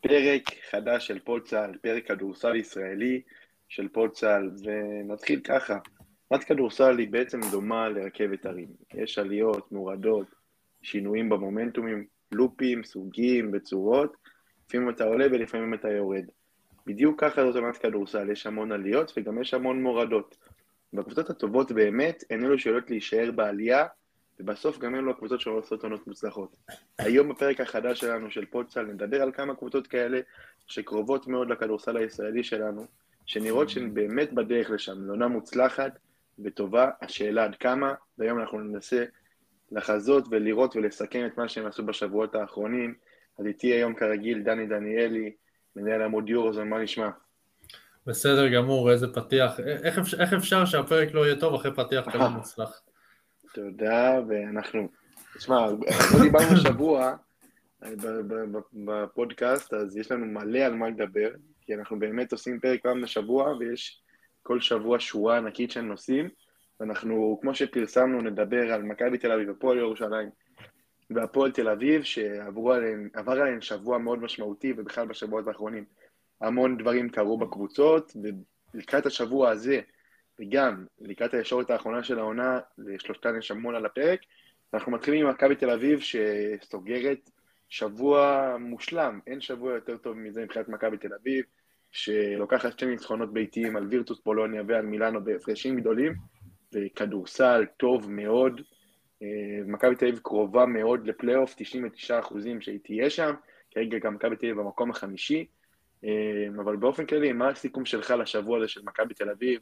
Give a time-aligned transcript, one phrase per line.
[0.00, 3.22] פרק חדש של פולצל, פרק כדורסל ישראלי
[3.68, 5.78] של פולצל, ונתחיל ככה.
[6.28, 8.68] תנועת כדורסל היא בעצם דומה לרכבת הרים.
[8.94, 10.26] יש עליות, מורדות,
[10.82, 14.16] שינויים במומנטומים, לופים, סוגים וצורות,
[14.68, 16.24] לפעמים אתה עולה ולפעמים אתה יורד.
[16.86, 20.36] בדיוק ככה זאת עונת כדורסל, יש המון עליות וגם יש המון מורדות.
[20.92, 23.86] בקבוצות הטובות באמת, הן אלו שיודעות להישאר בעלייה,
[24.40, 26.56] ובסוף גם אלו הקבוצות שעושות עונות מוצלחות.
[26.98, 30.20] היום בפרק החדש שלנו של פודסל נדבר על כמה קבוצות כאלה
[30.66, 32.86] שקרובות מאוד לכדורסל הישראלי שלנו,
[33.26, 35.98] שנראות שהן באמת בדרך לשם, לעונה מוצלחת
[36.44, 39.04] וטובה, השאלה עד כמה, והיום אנחנו ננסה
[39.72, 42.94] לחזות ולראות ולסכם את מה שהם עשו בשבועות האחרונים.
[43.38, 45.32] אז איתי היום כרגיל דני דניאלי,
[45.76, 47.08] מנהל עמוד יורוזון, מה נשמע?
[48.08, 49.60] בסדר גמור, איזה פתיח.
[49.60, 52.82] איך אפשר, איך אפשר שהפרק לא יהיה טוב אחרי פתיח כזה מוצלח?
[53.54, 54.88] תודה, ואנחנו...
[55.38, 55.66] תשמע,
[56.22, 57.16] דיברנו השבוע
[58.72, 61.28] בפודקאסט, אז יש לנו מלא על מה לדבר,
[61.62, 64.02] כי אנחנו באמת עושים פרק פעם בשבוע, ויש
[64.42, 66.28] כל שבוע שורה ענקית של נושאים,
[66.80, 70.30] ואנחנו, כמו שפרסמנו, נדבר על מכבי תל אביב ופועל ירושלים
[71.10, 72.72] והפועל תל אביב, שעבר
[73.30, 75.84] עליהן שבוע מאוד משמעותי, ובכלל בשבועות האחרונים
[76.40, 78.12] המון דברים קרו בקבוצות,
[78.74, 79.80] ולקראת השבוע הזה,
[80.40, 84.20] וגם לקראת הישורת האחרונה של העונה, לשלושתן יש המון על הפרק.
[84.74, 87.30] אנחנו מתחילים עם מכבי תל אביב שסוגרת
[87.68, 91.44] שבוע מושלם, אין שבוע יותר טוב מזה מבחינת מכבי תל אביב,
[91.90, 96.14] שלוקחת שתי ניצחונות ביתיים על וירטוס פולוניה ועל מילאנו בהפרשים גדולים,
[96.72, 98.60] וכדורסל טוב מאוד.
[99.22, 99.26] אה,
[99.66, 103.34] מכבי תל אביב קרובה מאוד לפלייאוף, 99 אחוזים שהיא תהיה שם,
[103.70, 105.46] כרגע גם מכבי תל אביב במקום החמישי,
[106.64, 109.60] אבל באופן כללי, מה הסיכום שלך לשבוע הזה של מכבי תל אביב?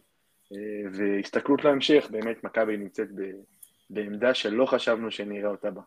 [0.53, 0.59] אה,
[0.93, 3.09] והסתכלות להמשך, באמת מכבי נמצאת
[3.91, 5.83] בעמדה שלא חשבנו שנראה אותה בה.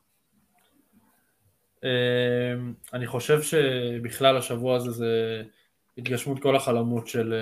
[2.93, 5.43] אני חושב שבכלל השבוע הזה זה
[5.97, 7.33] התגשמות כל החלומות של,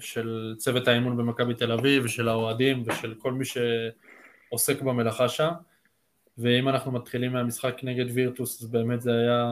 [0.00, 5.50] של צוות האימון במכבי תל אביב ושל האוהדים ושל כל מי שעוסק במלאכה שם
[6.38, 9.48] ואם אנחנו מתחילים מהמשחק נגד וירטוס אז באמת זה היה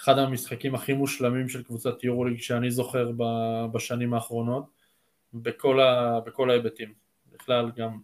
[0.00, 3.12] אחד המשחקים הכי מושלמים של קבוצת יורוליג שאני זוכר
[3.72, 4.64] בשנים האחרונות
[5.34, 6.94] בכל, ה, בכל ההיבטים
[7.32, 7.98] בכלל גם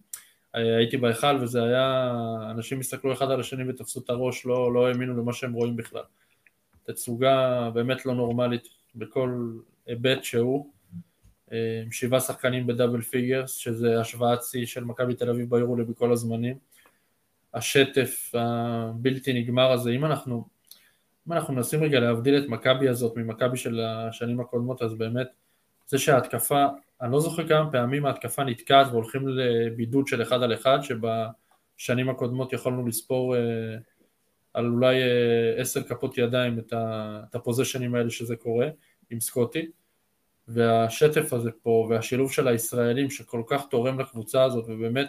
[0.55, 2.11] הייתי בהיכל וזה היה,
[2.51, 6.03] אנשים הסתכלו אחד על השני ותפסו את הראש, לא, לא האמינו למה שהם רואים בכלל.
[6.83, 9.53] תצוגה באמת לא נורמלית בכל
[9.87, 10.71] היבט שהוא,
[11.53, 15.85] אה, עם שבעה שחקנים ב double figures, שזה השוואת שיא של מכבי תל אביב ביורוליג
[15.85, 16.59] בכל הזמנים.
[17.55, 20.45] השטף הבלתי נגמר הזה, אם אנחנו,
[21.29, 25.27] אם אנחנו מנסים רגע להבדיל את מכבי הזאת ממכבי של השנים הקודמות, אז באמת
[25.87, 26.67] זה שההתקפה,
[27.01, 32.53] אני לא זוכר כמה פעמים ההתקפה נתקעת והולכים לבידוד של אחד על אחד, שבשנים הקודמות
[32.53, 33.41] יכולנו לספור אה,
[34.55, 38.69] על אולי אה, עשר כפות ידיים את הפוזיישנים האלה שזה קורה.
[39.11, 39.71] עם סקוטי,
[40.49, 45.09] והשטף הזה פה, והשילוב של הישראלים שכל כך תורם לקבוצה הזאת, ובאמת,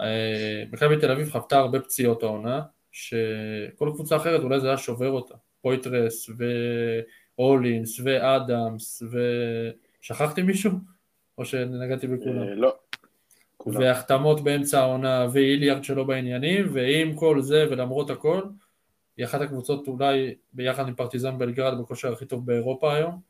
[0.00, 2.62] אה, מכבי תל אביב חוותה הרבה פציעות העונה,
[2.94, 6.30] שכל קבוצה אחרת אולי זה היה שובר אותה, פויטרס
[7.38, 9.02] והולינס ואדמס
[10.00, 10.70] ושכחתי מישהו?
[11.38, 12.38] או שנגעתי בכולם?
[12.38, 12.74] אה, לא.
[13.66, 18.42] והחתמות באמצע העונה ואיליארד שלא בעניינים ועם כל זה ולמרות הכל
[19.16, 23.20] היא אחת הקבוצות אולי ביחד עם פרטיזן בלגרד בכושר הכי טוב באירופה היום,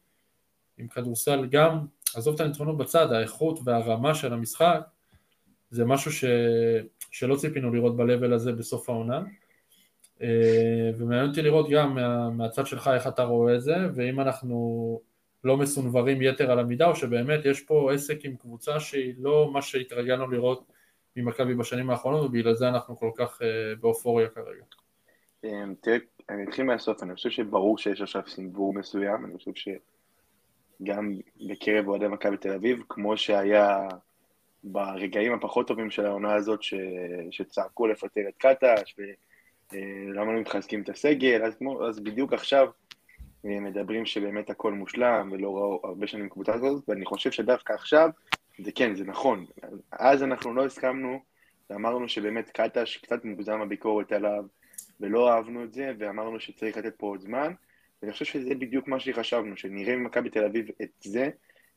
[0.78, 4.80] עם כדורסל גם, עזוב את הניצחונות בצד, האיכות והרמה של המשחק
[5.70, 6.24] זה משהו ש...
[7.10, 9.20] שלא ציפינו לראות ב-level הזה בסוף העונה
[10.98, 12.30] ומעניין אותי לראות גם מה...
[12.30, 15.00] מהצד שלך איך אתה רואה את זה ואם אנחנו
[15.44, 19.62] לא מסונברים יתר על המידה או שבאמת יש פה עסק עם קבוצה שהיא לא מה
[19.62, 20.64] שהתרגלנו לראות
[21.16, 24.64] ממכבי בשנים האחרונות ובגלל זה אנחנו כל כך אה, באופוריה כרגע.
[25.44, 25.96] אמ, תראה,
[26.30, 29.50] אני אתחיל מהסוף, אני חושב שברור שיש עכשיו סינבור מסוים, אני חושב
[30.80, 33.88] שגם בקרב אוהדי מכבי תל אביב, כמו שהיה
[34.64, 36.74] ברגעים הפחות טובים של העונה הזאת, ש...
[37.30, 38.94] שצעקו לפטר את קטש,
[39.72, 42.68] ולמה לא מתחזקים את הסגל, אז, כמו, אז בדיוק עכשיו
[43.46, 48.10] אה, מדברים שבאמת הכל מושלם, ולא ראו הרבה שנים קבוצה הזאת, ואני חושב שדווקא עכשיו,
[48.58, 49.46] זה כן, זה נכון.
[49.92, 51.20] אז אנחנו לא הסכמנו,
[51.70, 54.44] ואמרנו שבאמת קטש, קצת מוגזם הביקורת עליו,
[55.00, 57.52] ולא אהבנו את זה, ואמרנו שצריך לתת פה עוד זמן,
[58.02, 61.30] ואני חושב שזה בדיוק מה שחשבנו, שנראה ממכבי תל אביב את זה,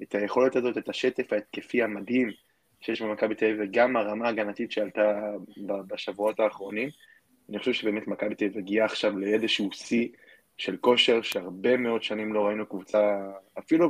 [0.03, 2.29] את היכולת הזאת, את השטף ההתקפי המדהים
[2.81, 5.19] שיש במכבי תל אביב, וגם הרמה ההגנתית שעלתה
[5.87, 6.89] בשבועות האחרונים.
[7.49, 10.07] אני חושב שבאמת מכבי תל אביב הגיעה עכשיו לאיזשהו שיא
[10.57, 13.17] של כושר, שהרבה מאוד שנים לא ראינו קבוצה,
[13.59, 13.89] אפילו,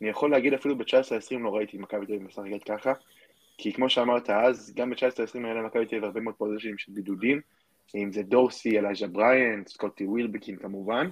[0.00, 2.92] אני יכול להגיד אפילו ב-19-20 לא ראיתי מכבי תל אביב משחקת ככה,
[3.58, 7.40] כי כמו שאמרת אז, גם ב-19-20 היה למכבי תל אביב הרבה מאוד פוזישנים של בידודים,
[7.94, 11.10] אם זה דורסי, אלייז'ה בריאן, סקוטי ווילבקין כמובן,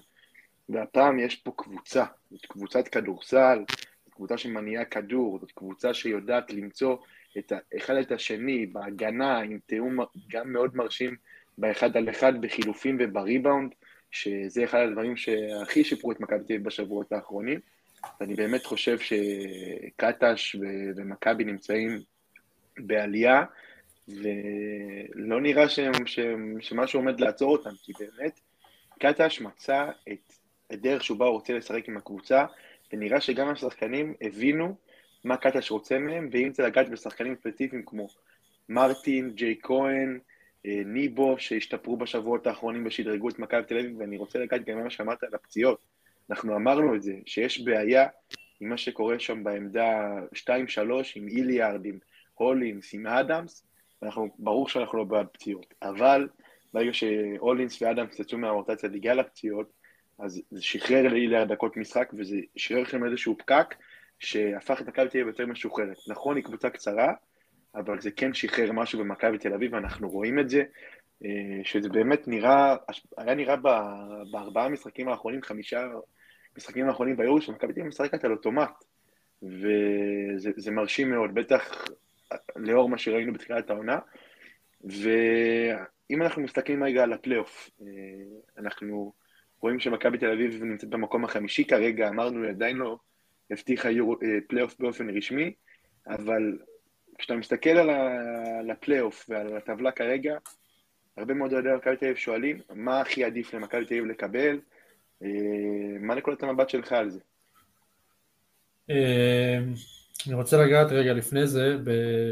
[0.68, 3.64] והפעם יש פה קבוצה, זאת קבוצת כדורסל,
[4.04, 6.96] זאת קבוצה שמניעה כדור, זאת קבוצה שיודעת למצוא
[7.38, 9.98] את האחד את השני בהגנה, עם תיאום
[10.28, 11.16] גם מאוד מרשים
[11.58, 13.72] באחד על אחד, בחילופים ובריבאונד,
[14.10, 17.60] שזה אחד הדברים שהכי שיפרו את מכבי תל בשבועות האחרונים.
[18.20, 20.56] ואני באמת חושב שקטש
[20.96, 21.98] ומכבי נמצאים
[22.78, 23.44] בעלייה,
[24.08, 28.40] ולא נראה שהם, שהם, שמשהו עומד לעצור אותם, כי באמת
[28.98, 30.32] קטש מצא את
[30.70, 32.44] הדרך שבה הוא רוצה לשחק עם הקבוצה,
[32.92, 34.74] ונראה שגם השחקנים הבינו
[35.24, 38.08] מה קטש רוצה מהם, ואם זה לגעת בשחקנים ספציפיים כמו
[38.68, 40.18] מרטין, ג'יי כהן,
[40.66, 45.24] ניבו, שהשתפרו בשבועות האחרונים ושדרגו את מכבי תל אביב, ואני רוצה לגעת גם במה שאמרת
[45.24, 45.78] על הפציעות.
[46.30, 48.06] אנחנו אמרנו את זה, שיש בעיה
[48.60, 50.48] עם מה שקורה שם בעמדה 2-3,
[51.14, 51.98] עם איליארד, עם
[52.34, 53.66] הולינס, עם אדמס,
[54.02, 56.28] אנחנו, ברור שאנחנו לא בעד פציעות, אבל
[56.72, 59.72] ברגע שהולינס ואדמס יצאו מהרוטציה בגלל הפציעות,
[60.18, 63.74] אז זה שחרר לאיליארד דקות משחק, וזה שחרר לכם איזשהו פקק,
[64.18, 65.96] שהפך את מכבי תל אביב יותר משוחררת.
[66.08, 67.12] נכון, היא קבוצה קצרה,
[67.76, 70.62] אבל זה כן שחרר משהו במכבי תל אביב, ואנחנו רואים את זה,
[71.24, 72.76] אה, שזה באמת נראה,
[73.16, 73.56] היה נראה
[74.30, 75.88] בארבעה משחקים האחרונים, חמישה
[76.56, 78.84] משחקים האחרונים ביורו, שמכבי תל אביב משחקת על אוטומט,
[79.42, 81.84] וזה מרשים מאוד, בטח
[82.56, 83.98] לאור מה שראינו בתחילת העונה.
[84.84, 87.86] ואם אנחנו מסתכלים רגע על הפלייאוף, אה,
[88.58, 89.12] אנחנו
[89.60, 92.98] רואים שמכבי תל אביב נמצאת במקום החמישי כרגע, אמרנו, היא עדיין לא
[93.50, 93.94] הבטיחה אה,
[94.48, 95.52] פלייאוף באופן רשמי,
[96.08, 96.58] אבל
[97.18, 100.36] כשאתה מסתכל על הפלייאוף ועל הטבלה כרגע,
[101.16, 104.60] הרבה מאוד אוהדי מכבי תל אביב שואלים, מה הכי עדיף למכבי תל אביב לקבל?
[105.22, 105.28] אה,
[106.00, 107.20] מה נקודת המבט שלך על זה?
[110.26, 111.76] אני רוצה לגעת רגע לפני זה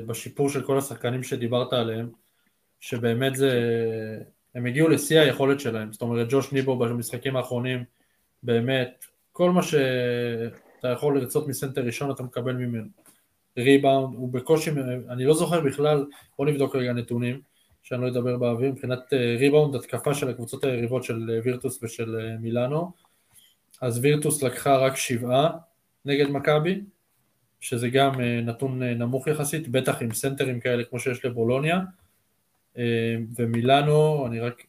[0.06, 2.10] בשיפור של כל השחקנים שדיברת עליהם,
[2.80, 3.50] שבאמת זה,
[4.54, 7.84] הם הגיעו לשיא היכולת שלהם, זאת אומרת ג'וש ניבו במשחקים האחרונים,
[8.42, 13.03] באמת, כל מה שאתה יכול לרצות מסנטר ראשון אתה מקבל ממנו.
[13.56, 14.70] ריבאונד, הוא בקושי,
[15.08, 16.06] אני לא זוכר בכלל,
[16.38, 17.40] בוא נבדוק רגע נתונים,
[17.82, 22.92] שאני לא אדבר באוויר, מבחינת ריבאונד, התקפה של הקבוצות היריבות של וירטוס ושל אה, מילאנו,
[23.80, 25.50] אז וירטוס לקחה רק שבעה
[26.04, 26.80] נגד מכבי,
[27.60, 31.80] שזה גם אה, נתון אה, נמוך יחסית, בטח עם סנטרים כאלה כמו שיש לבולוניה,
[32.78, 34.62] אה, ומילאנו, אני רק...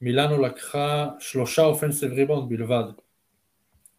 [0.00, 2.84] מילאנו לקחה שלושה offensive rebound בלבד,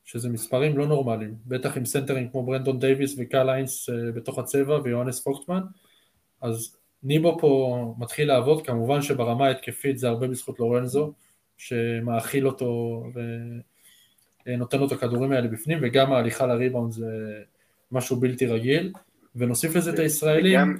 [0.09, 5.23] שזה מספרים לא נורמליים, בטח עם סנטרים כמו ברנדון דייוויס וקייל היינס בתוך הצבע ויוהנס
[5.23, 5.61] פויגטמן,
[6.41, 11.13] אז ניבו פה מתחיל לעבוד, כמובן שברמה ההתקפית זה הרבה בזכות לורנזו,
[11.57, 13.19] שמאכיל אותו ו...
[14.47, 17.44] אה, נותן לו את הכדורים האלה בפנים, וגם ההליכה לריבאונד זה
[17.91, 18.94] משהו בלתי רגיל,
[19.35, 20.59] ונוסיף לזה את הישראלים.
[20.59, 20.75] וגם,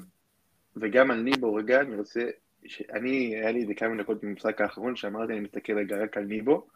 [0.76, 2.22] וגם על ניבו, רגע, אני רוצה,
[2.94, 6.68] אני, היה לי איזה כמה דקות במשחק האחרון, שאמרתי, אני מסתכל רגע רק על ניבו,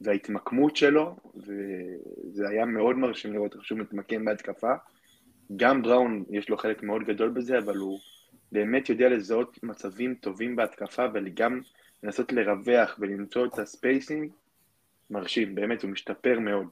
[0.00, 4.72] וההתמקמות שלו, וזה היה מאוד מרשים לראות איך שהוא מתמקם בהתקפה.
[5.56, 7.98] גם בראון יש לו חלק מאוד גדול בזה, אבל הוא
[8.52, 11.60] באמת יודע לזהות מצבים טובים בהתקפה, וגם
[12.02, 14.30] לנסות לרווח ולמצוא את ה spacing
[15.10, 16.66] מרשים, באמת, הוא משתפר מאוד.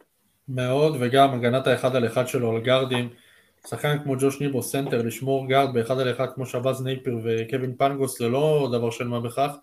[0.48, 3.08] מאוד, וגם הגנת האחד על אחד שלו על גארדים,
[3.66, 8.18] שחקן כמו ג'וש ניבו סנטר, לשמור גארד באחד על אחד כמו שבאז נאפייר וקווין פנגוס
[8.18, 9.56] זה לא דבר של מה בכך,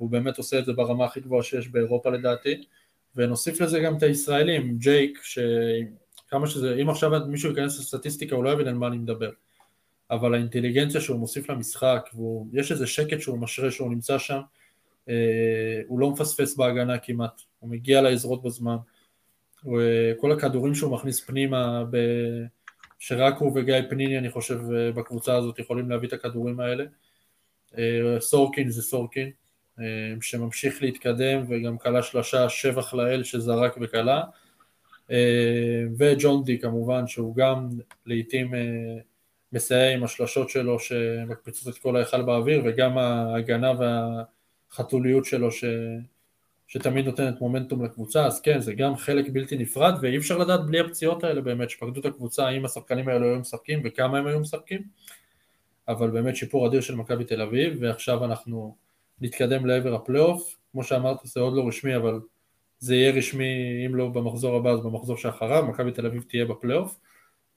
[0.00, 2.64] הוא באמת עושה את זה ברמה הכי גבוהה שיש באירופה לדעתי,
[3.16, 8.50] ונוסיף לזה גם את הישראלים, ג'ייק, שכמה שזה, אם עכשיו מישהו ייכנס לסטטיסטיקה הוא לא
[8.50, 9.30] יבין על מה אני מדבר,
[10.10, 12.10] אבל האינטליגנציה שהוא מוסיף למשחק,
[12.52, 14.40] ויש איזה שקט שהוא משרה שהוא נמצא שם,
[15.08, 18.76] אה, הוא לא מפספס בהגנה כמעט, הוא מגיע לעזרות בזמן,
[20.20, 21.96] כל הכדורים שהוא מכניס פנימה, ב...
[22.98, 26.84] שרק הוא וגיא פניני אני חושב אה, בקבוצה הזאת יכולים להביא את הכדורים האלה.
[27.78, 29.30] אה, סורקין זה סורקין,
[30.20, 34.22] שממשיך להתקדם וגם כלה שלושה שבח לאל שזרק וכלה.
[35.98, 37.68] וג'ון די כמובן שהוא גם
[38.06, 38.54] לעיתים
[39.52, 44.22] מסייע עם השלשות שלו שמקפיצות את כל ההיכל באוויר וגם ההגנה וה...
[44.72, 45.64] החתוליות שלו ש...
[46.68, 50.80] שתמיד נותנת מומנטום לקבוצה, אז כן, זה גם חלק בלתי נפרד, ואי אפשר לדעת בלי
[50.80, 54.82] הפציעות האלה באמת, שפקדו את הקבוצה, האם השחקנים האלה היו משחקים וכמה הם היו משחקים,
[55.88, 58.76] אבל באמת שיפור אדיר של מכבי תל אביב, ועכשיו אנחנו
[59.20, 62.20] נתקדם לעבר הפלייאוף, כמו שאמרת זה עוד לא רשמי, אבל
[62.78, 67.00] זה יהיה רשמי, אם לא במחזור הבא אז במחזור שאחריו, מכבי תל אביב תהיה בפלייאוף,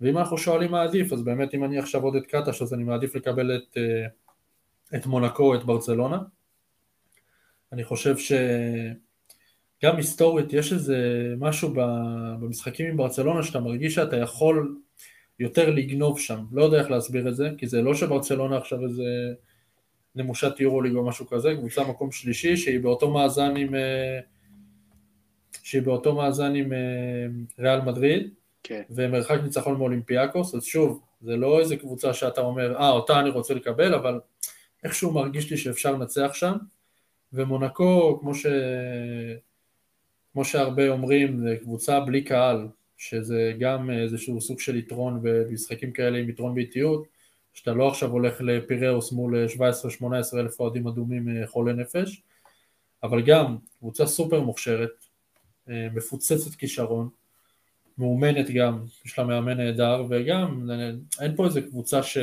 [0.02, 2.84] ואם אנחנו שואלים מה עדיף, אז באמת אם אני עכשיו עוד את קטש, אז אני
[2.84, 4.06] מעדיף לקבל את, אה,
[4.98, 6.20] את מונקו את ברצלונה,
[7.72, 10.98] אני חושב שגם היסטורית יש איזה
[11.38, 11.74] משהו
[12.40, 14.78] במשחקים עם ברצלונה שאתה מרגיש שאתה יכול
[15.40, 19.34] יותר לגנוב שם, לא יודע איך להסביר את זה, כי זה לא שברצלונה עכשיו איזה
[20.16, 24.20] נמושת יורוליג או משהו כזה, קבוצה מקום שלישי שהיא באותו מאזן עם, אה,
[25.64, 27.26] שהיא באותו מאזן עם אה,
[27.60, 28.30] ריאל מדריד,
[28.64, 28.82] כן.
[28.90, 33.54] ומרחק ניצחון מאולימפיאקוס, אז שוב, זה לא איזה קבוצה שאתה אומר, אה, אותה אני רוצה
[33.54, 34.20] לקבל, אבל
[34.84, 36.54] איכשהו מרגיש לי שאפשר לנצח שם,
[37.34, 38.46] ומונקו, כמו, ש...
[40.34, 42.68] כמו שהרבה אומרים, זה קבוצה בלי קהל,
[42.98, 47.08] שזה גם איזשהו סוג של יתרון במשחקים כאלה עם יתרון באיטיות,
[47.54, 49.46] שאתה לא עכשיו הולך לפיראוס מול
[50.02, 52.22] 17-18 אלף אוהדים אדומים אה, חולי נפש,
[53.04, 55.06] אבל גם קבוצה סופר מוכשרת,
[55.70, 57.10] אה, מפוצצת כישרון,
[57.98, 60.70] מאומנת גם, יש לה מאמן נהדר, וגם
[61.22, 62.18] אין פה איזה קבוצה ש...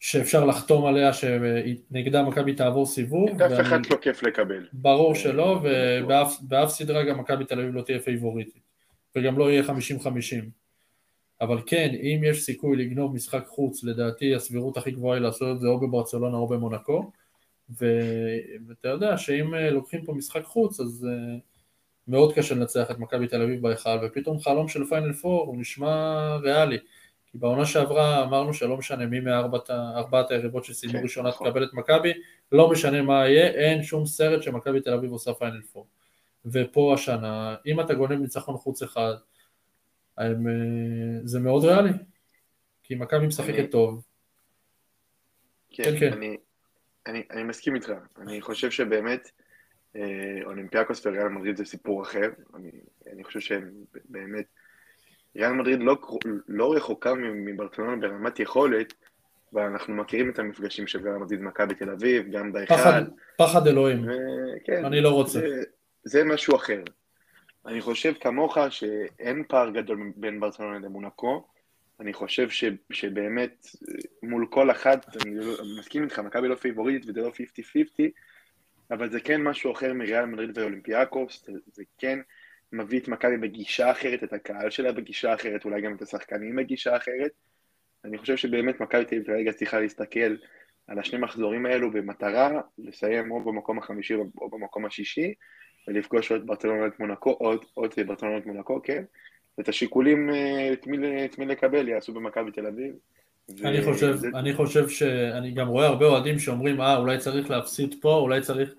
[0.00, 3.42] שאפשר לחתום עליה שנגדה מכבי תעבור סיבוב.
[3.42, 4.66] אף אחד לא כיף לקבל.
[4.72, 8.62] ברור שלא, ובאף סדרה גם מכבי תל אביב לא תהיה פייבוריטית,
[9.16, 9.70] וגם לא יהיה 50-50.
[11.40, 15.60] אבל כן, אם יש סיכוי לגנוב משחק חוץ, לדעתי הסבירות הכי גבוהה היא לעשות את
[15.60, 17.10] זה או בברצלונה או במונקו,
[17.70, 21.36] ואתה יודע שאם אה, לוקחים פה משחק חוץ, אז אה,
[22.08, 26.36] מאוד קשה לנצח את מכבי תל אביב בהיכל, ופתאום חלום של פיינל פור הוא נשמע
[26.36, 26.78] ריאלי.
[27.26, 31.48] כי בעונה שעברה אמרנו שלא משנה מי מארבעת היריבות שסיימו כן, ראשונה נכון.
[31.48, 32.12] תקבל את מכבי,
[32.52, 35.86] לא משנה מה יהיה, אין שום סרט שמכבי תל אביב עושה פיינל פור.
[36.46, 39.14] ופה השנה, אם אתה גונב ניצחון חוץ אחד,
[40.18, 41.90] הם, אה, זה מאוד ריאלי,
[42.82, 43.66] כי מכבי משחקת אני...
[43.66, 44.04] טוב.
[45.70, 46.12] כן, כן, כן.
[46.12, 46.36] אני,
[47.06, 49.30] אני, אני מסכים איתך, אני חושב שבאמת
[49.96, 52.70] אה, אולימפיאקוס וריאל מדריד זה סיפור אחר, אני,
[53.12, 53.70] אני חושב שהם
[54.08, 54.44] באמת,
[55.36, 55.96] ריאל מדריד לא,
[56.48, 58.94] לא רחוקה מברצלונה ברמת יכולת,
[59.52, 62.74] ואנחנו מכירים את המפגשים של ריאל מדריד מכבי תל אביב, גם בהיכל.
[62.74, 63.02] פחד,
[63.38, 64.10] פחד אלוהים, ו...
[64.64, 65.38] כן, אני לא רוצה.
[65.40, 65.62] זה,
[66.04, 66.82] זה משהו אחר.
[67.66, 71.46] אני חושב כמוך שאין פער גדול בין ברצלונה למונקו.
[72.00, 73.66] אני חושב ש, שבאמת
[74.22, 75.34] מול כל אחת, אני
[75.78, 77.32] מסכים איתך, מכבי לא פייבוריטית וזה לא 50-50,
[78.90, 82.18] אבל זה כן משהו אחר מריאל מדריד ואולימפיאקוס, זה, זה כן
[82.72, 86.96] מביא את מכבי בגישה אחרת, את הקהל שלה בגישה אחרת, אולי גם את השחקנים בגישה
[86.96, 87.30] אחרת.
[88.04, 90.36] אני חושב שבאמת מכבי תל אביב כרגע צריכה להסתכל
[90.86, 95.34] על השני מחזורים האלו במטרה לסיים או במקום החמישי או במקום השישי,
[95.88, 99.04] ולפגוש עוד ברצלונה את מונקו, עוד, עוד ברצלונה את מונקו, כן?
[99.58, 102.94] ואת השיקולים אה, את מי, את מי לקבל יעשו במכבי תל אביב.
[103.64, 104.28] אני חושב, זה...
[104.34, 108.74] אני חושב שאני גם רואה הרבה אוהדים שאומרים, אה, אולי צריך להפסיד פה, אולי צריך...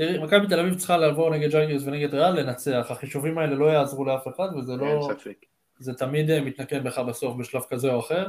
[0.00, 4.28] מכבי תל אביב צריכה לעבור נגד ג'אנגיוס ונגד ריאל לנצח, החישובים האלה לא יעזרו לאף
[4.28, 5.08] אחד וזה לא...
[5.78, 8.26] זה תמיד אה, מתנקם בך בסוף בשלב כזה או אחר.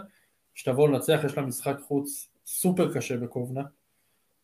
[0.55, 3.61] כשתבוא לנצח יש לה משחק חוץ סופר קשה בקובנה,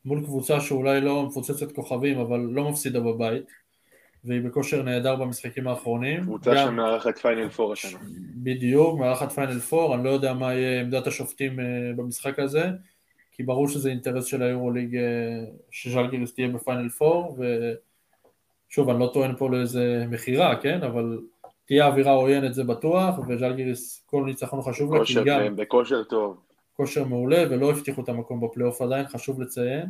[0.05, 3.64] מול קבוצה שאולי לא מפוצצת כוכבים אבל לא מפסידה בבית.
[4.25, 6.23] והיא בכושר נהדר במשחקים האחרונים.
[6.23, 6.67] קבוצה גם...
[6.67, 7.99] שמארחת פיינל פור השנה.
[8.35, 11.65] בדיוק, מארחת פיינל פור, אני לא יודע מה יהיה עמדת השופטים אה,
[11.95, 12.69] במשחק הזה,
[13.31, 15.01] כי ברור שזה אינטרס של היורוליג אה,
[15.71, 17.37] שז'לגיריס תהיה בפיינל פור,
[18.69, 21.19] ושוב, אני לא טוען פה לאיזה מכירה, כן, אבל
[21.65, 25.55] תהיה אווירה עוינת זה בטוח, וז'לגיריס כל ניצחון חשוב לה, כי גם...
[25.55, 26.37] בכושר טוב.
[26.73, 29.85] כושר מעולה, ולא הבטיחו את המקום בפלייאוף עדיין, חשוב לציין.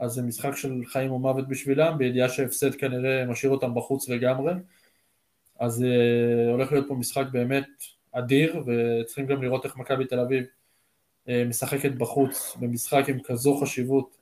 [0.00, 4.52] אז זה משחק של חיים ומוות בשבילם, בידיעה שהפסד כנראה משאיר אותם בחוץ לגמרי.
[5.58, 7.66] אז uh, הולך להיות פה משחק באמת
[8.12, 10.44] אדיר, וצריכים גם לראות איך מכבי תל אביב
[11.26, 14.16] uh, משחקת בחוץ במשחק עם כזו חשיבות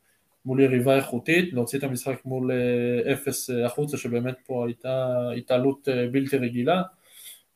[0.45, 5.89] מול יריבה איכותית, להוציא את המשחק מול uh, אפס uh, החוצה, שבאמת פה הייתה התעלות
[5.89, 6.83] uh, בלתי רגילה.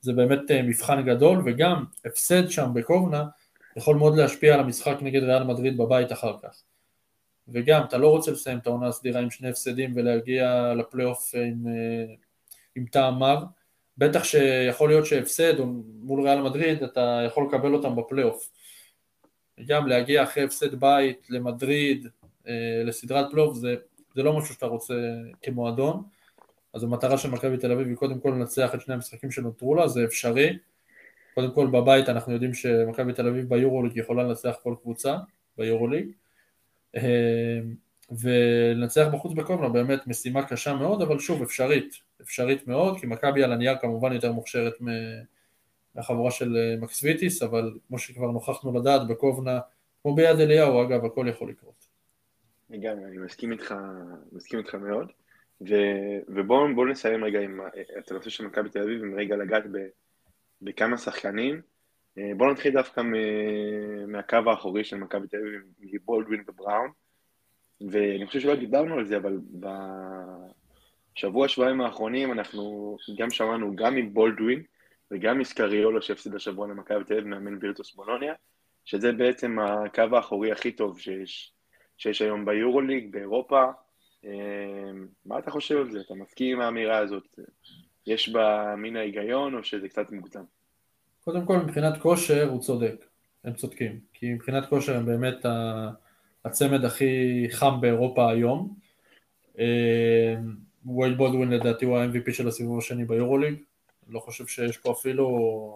[0.00, 3.24] זה באמת uh, מבחן גדול, וגם הפסד שם בקובנה
[3.76, 6.62] יכול מאוד להשפיע על המשחק נגד ריאל מדריד בבית אחר כך.
[7.48, 12.14] וגם, אתה לא רוצה לסיים את העונה הסדירה עם שני הפסדים ולהגיע לפלייאוף עם, אה,
[12.76, 13.44] עם טעם מר,
[13.98, 15.60] בטח שיכול להיות שהפסד
[16.02, 18.50] מול ריאל מדריד, אתה יכול לקבל אותם בפלייאוף.
[19.66, 22.06] גם להגיע אחרי הפסד בית למדריד,
[22.48, 23.74] אה, לסדרת פלייאוף, זה,
[24.14, 24.94] זה לא משהו שאתה רוצה
[25.42, 26.02] כמועדון.
[26.74, 29.88] אז המטרה של מכבי תל אביב היא קודם כל לנצח את שני המשחקים שנותרו לה,
[29.88, 30.58] זה אפשרי.
[31.34, 35.16] קודם כל בבית אנחנו יודעים שמכבי תל אביב ביורוליג יכולה לנצח כל קבוצה
[35.58, 36.10] ביורוליג.
[36.96, 37.74] אמ,
[38.10, 43.52] ולנצח בחוץ בקובנה באמת משימה קשה מאוד, אבל שוב אפשרית, אפשרית מאוד, כי מכבי על
[43.52, 44.72] הנייר כמובן יותר מוכשרת
[45.94, 49.60] מהחבורה של אה, מקסוויטיס, אבל כמו שכבר נוכחנו לדעת בקובנה,
[50.02, 51.86] כמו ביד אליהו אגב, הכל יכול לקרות.
[52.70, 53.74] לגמרי, אני מסכים איתך,
[54.32, 55.12] מסכים איתך מאוד,
[55.60, 55.74] ו,
[56.28, 57.60] ובואו נסיים רגע עם,
[57.98, 59.78] את הנושא של מכבי תל אביב, עם רגע לגעת ב,
[60.62, 61.60] בכמה שחקנים.
[62.18, 63.02] אה, בואו נתחיל דווקא
[64.08, 66.90] מהקו האחורי של מכבי תל אביב, מבולדווין ובראון,
[67.90, 69.38] ואני חושב שלא דיברנו על זה, אבל
[71.14, 74.62] בשבוע, שבועיים האחרונים אנחנו גם שמענו גם מבולדווין
[75.10, 78.34] וגם איסקריולו שהפסיד השבוע למכבי תל אביב, מאמן וירטוס בולוניה,
[78.84, 81.52] שזה בעצם הקו האחורי הכי טוב שיש,
[81.98, 83.64] שיש היום ביורוליג, באירופה.
[85.26, 86.00] מה אתה חושב על זה?
[86.00, 87.38] אתה מסכים עם האמירה הזאת?
[88.06, 90.44] יש בה מין ההיגיון או שזה קצת מוקדם?
[91.24, 93.04] קודם כל, מבחינת כושר הוא צודק,
[93.44, 95.46] הם צודקים, כי מבחינת כושר הם באמת
[96.44, 98.74] הצמד הכי חם באירופה היום.
[99.58, 100.34] אה,
[100.96, 103.54] וייד בולדווין לדעתי הוא ה-MVP של הסיבוב השני ביורוליג,
[104.08, 105.74] לא חושב שיש פה אפילו,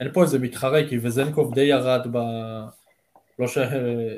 [0.00, 2.18] אין פה איזה מתחרה, כי וזנקוב די ירד ב...
[3.38, 3.58] לא ש...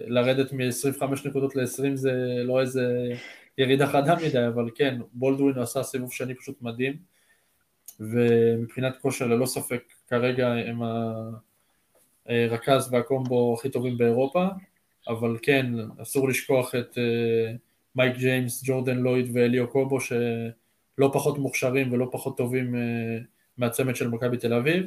[0.06, 2.12] לרדת מ-25 נקודות ל-20 זה
[2.44, 3.12] לא איזה
[3.58, 7.11] ירידה חדה מדי, אבל כן, בולדווין עשה סיבוב שני פשוט מדהים,
[8.00, 10.82] ומבחינת כושר ללא ספק כרגע הם
[12.26, 14.46] הרכז והקומבו הכי טובים באירופה,
[15.08, 15.66] אבל כן,
[16.02, 17.52] אסור לשכוח את אה,
[17.96, 22.80] מייק ג'יימס, ג'ורדן לויד ואליו קובו שלא פחות מוכשרים ולא פחות טובים אה,
[23.58, 24.86] מהצמד של מכבי תל אביב.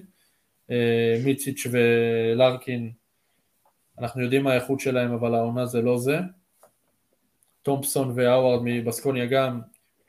[0.71, 2.91] אה, מיציץ' ולארקין,
[3.99, 6.17] אנחנו יודעים מה האיכות שלהם, אבל העונה זה לא זה.
[7.61, 9.61] תומפסון והאווארד מבסקוניה גם,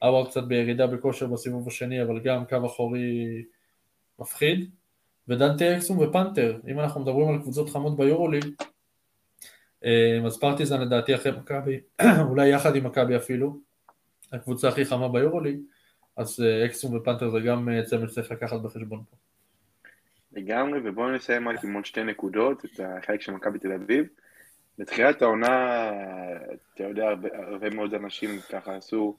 [0.03, 3.43] האווארד קצת בירידה בכושר בסיבוב השני, אבל גם קו אחורי
[4.19, 4.71] מפחיד.
[5.29, 8.45] ודנטה אקסום ופנתר, אם אנחנו מדברים על קבוצות חמות ביורוליג,
[9.85, 11.81] אה, אז פרטיזן לדעתי אחרי מכבי,
[12.29, 13.59] אולי יחד עם מכבי אפילו,
[14.33, 15.59] הקבוצה הכי חמה ביורוליג,
[16.17, 19.17] אז אה, אקסום ופנתר זה גם אה, צמד שצריך לקחת בחשבון פה.
[20.33, 24.07] לגמרי, ובואו נסיים רק עם עוד שתי נקודות, את החלק של מכבי תל אביב.
[24.79, 25.91] בתחילת העונה,
[26.75, 29.17] אתה יודע, הרבה מאוד אנשים ככה עשו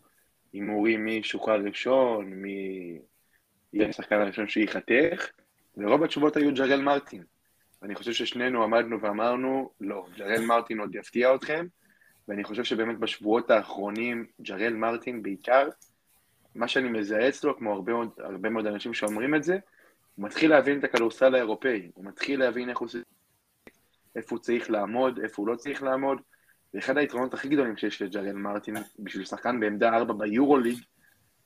[0.53, 2.99] הימורים מי שוחרר ראשון, מי
[3.73, 5.27] יהיה השחקן הראשון שייחתך,
[5.77, 7.23] ורוב התשובות היו ג'רל מרטין.
[7.81, 11.65] ואני חושב ששנינו עמדנו ואמרנו, לא, ג'רל מרטין עוד יפתיע אתכם,
[12.27, 15.69] ואני חושב שבאמת בשבועות האחרונים, ג'רל מרטין בעיקר,
[16.55, 19.57] מה שאני מזהה אצלו, כמו הרבה מאוד, הרבה מאוד אנשים שאומרים את זה,
[20.15, 22.87] הוא מתחיל להבין את הכדורסל האירופאי, הוא מתחיל להבין איך הוא,
[24.15, 26.21] איפה הוא צריך לעמוד, איפה הוא לא צריך לעמוד,
[26.77, 30.77] ואחד היתרונות הכי גדולים שיש לג'רל מרטין בשביל שחקן בעמדה 4 ביורוליג,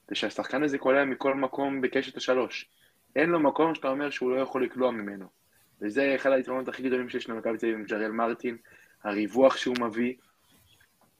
[0.07, 2.69] זה שהשחקן הזה קולע מכל מקום בקשת השלוש.
[3.15, 5.25] אין לו מקום שאתה אומר שהוא לא יכול לקלוע ממנו.
[5.81, 8.57] וזה אחד היתרונות הכי גדולים שיש למכבי תל אביב עם ג'רל מרטין,
[9.03, 10.13] הריווח שהוא מביא.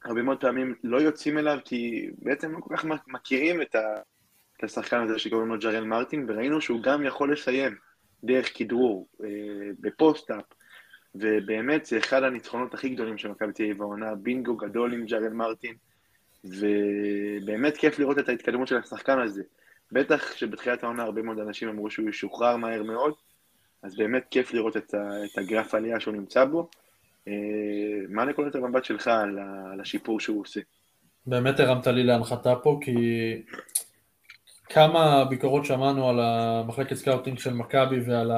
[0.05, 3.75] הרבה מאוד פעמים לא יוצאים אליו כי בעצם לא כל כך מכירים את,
[4.63, 7.75] השחקן הזה שקוראים לו ג'רל מרטין, וראינו שהוא גם יכול לסיים
[8.23, 9.27] דרך כדרור, אה,
[9.79, 10.45] ב post-up,
[11.15, 15.29] ובאמת זה אחד הניצחונות הכי גדולים של מכבי תל אביב העונה, בינגו גדול עם ג'רל
[15.29, 15.75] מרטין,
[16.43, 19.43] ובאמת כיף לראות את ההתקדמות של השחקן הזה.
[19.91, 23.13] בטח שבתחילת העונה הרבה מאוד אנשים אמרו שהוא ישוחרר מהר מאוד,
[23.83, 26.69] אז באמת כיף לראות את, ה, את הגרף העלייה שהוא נמצא בו.
[27.27, 27.33] אה,
[28.09, 30.59] מה נקודת המבט שלך על, ה, על השיפור שהוא עושה?
[31.25, 32.93] באמת הרמת לי להנחתה פה, כי
[34.69, 38.31] כמה ביקורות שמענו על המחלקת scouting של מכבי ועל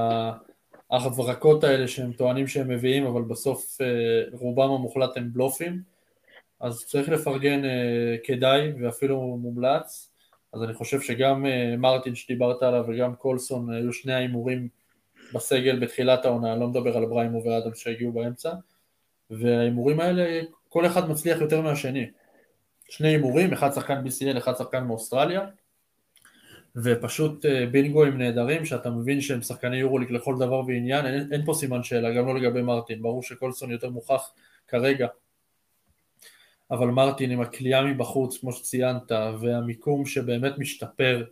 [0.93, 3.87] ההברקות האלה שהם טוענים שהם מביאים, אבל בסוף אה,
[4.31, 5.81] רובם המוחלט הם בלופים,
[6.59, 10.09] אז צריך לפרגן אה, כדאי ואפילו מומלץ.
[10.53, 11.45] אז אני חושב שגם
[11.77, 14.67] מרטין שדיברת עליו וגם קולסון היו שני ההימורים
[15.33, 18.53] בסגל בתחילת העונה, אני לא מדבר על בריימו ואדמס שהגיעו באמצע,
[19.29, 22.09] וההימורים האלה, כל אחד מצליח יותר מהשני.
[22.89, 25.41] שני הימורים, אחד שחקן BCL, אחד שחקן מאוסטרליה,
[26.75, 31.53] ופשוט אה, בינגואים נהדרים, שאתה מבין שהם שחקני יורוליג לכל דבר ועניין, אין, אין פה
[31.53, 34.31] סימן שאלה, גם לא לגבי מרטין, ברור שקולסון יותר מוכח
[34.67, 35.07] כרגע,
[36.71, 41.25] אבל מרטין עם הכלייה מבחוץ, כמו שציינת, והמיקום שבאמת משתפר,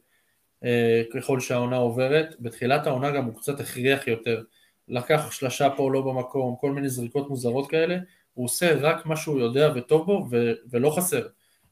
[0.63, 4.43] אה, ככל שהעונה עוברת, בתחילת העונה גם הוא קצת הכריח יותר,
[4.87, 7.97] לקח שלשה פה לא במקום, כל מיני זריקות מוזרות כאלה,
[8.33, 11.27] הוא עושה רק מה שהוא יודע וטוב בו ו- ולא חסר,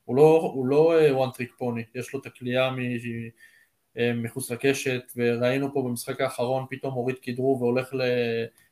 [0.05, 2.71] הוא לא, הוא לא אה, one trick pony, יש לו את הכלייה
[3.97, 7.93] מחוץ לקשת, וראינו פה במשחק האחרון פתאום הוריד כדרור והולך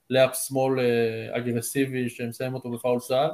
[0.09, 0.79] לאפ שמאל
[1.31, 3.31] אגרסיבי שמסיים אותו בפאול סעד,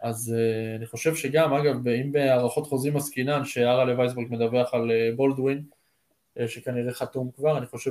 [0.00, 0.34] אז
[0.76, 5.62] אני חושב שגם, אגב, אם בהערכות חוזים עסקינן, שהרלה וייסברג מדווח על בולדווין,
[6.40, 7.90] אה, שכנראה חתום כבר, אני חושב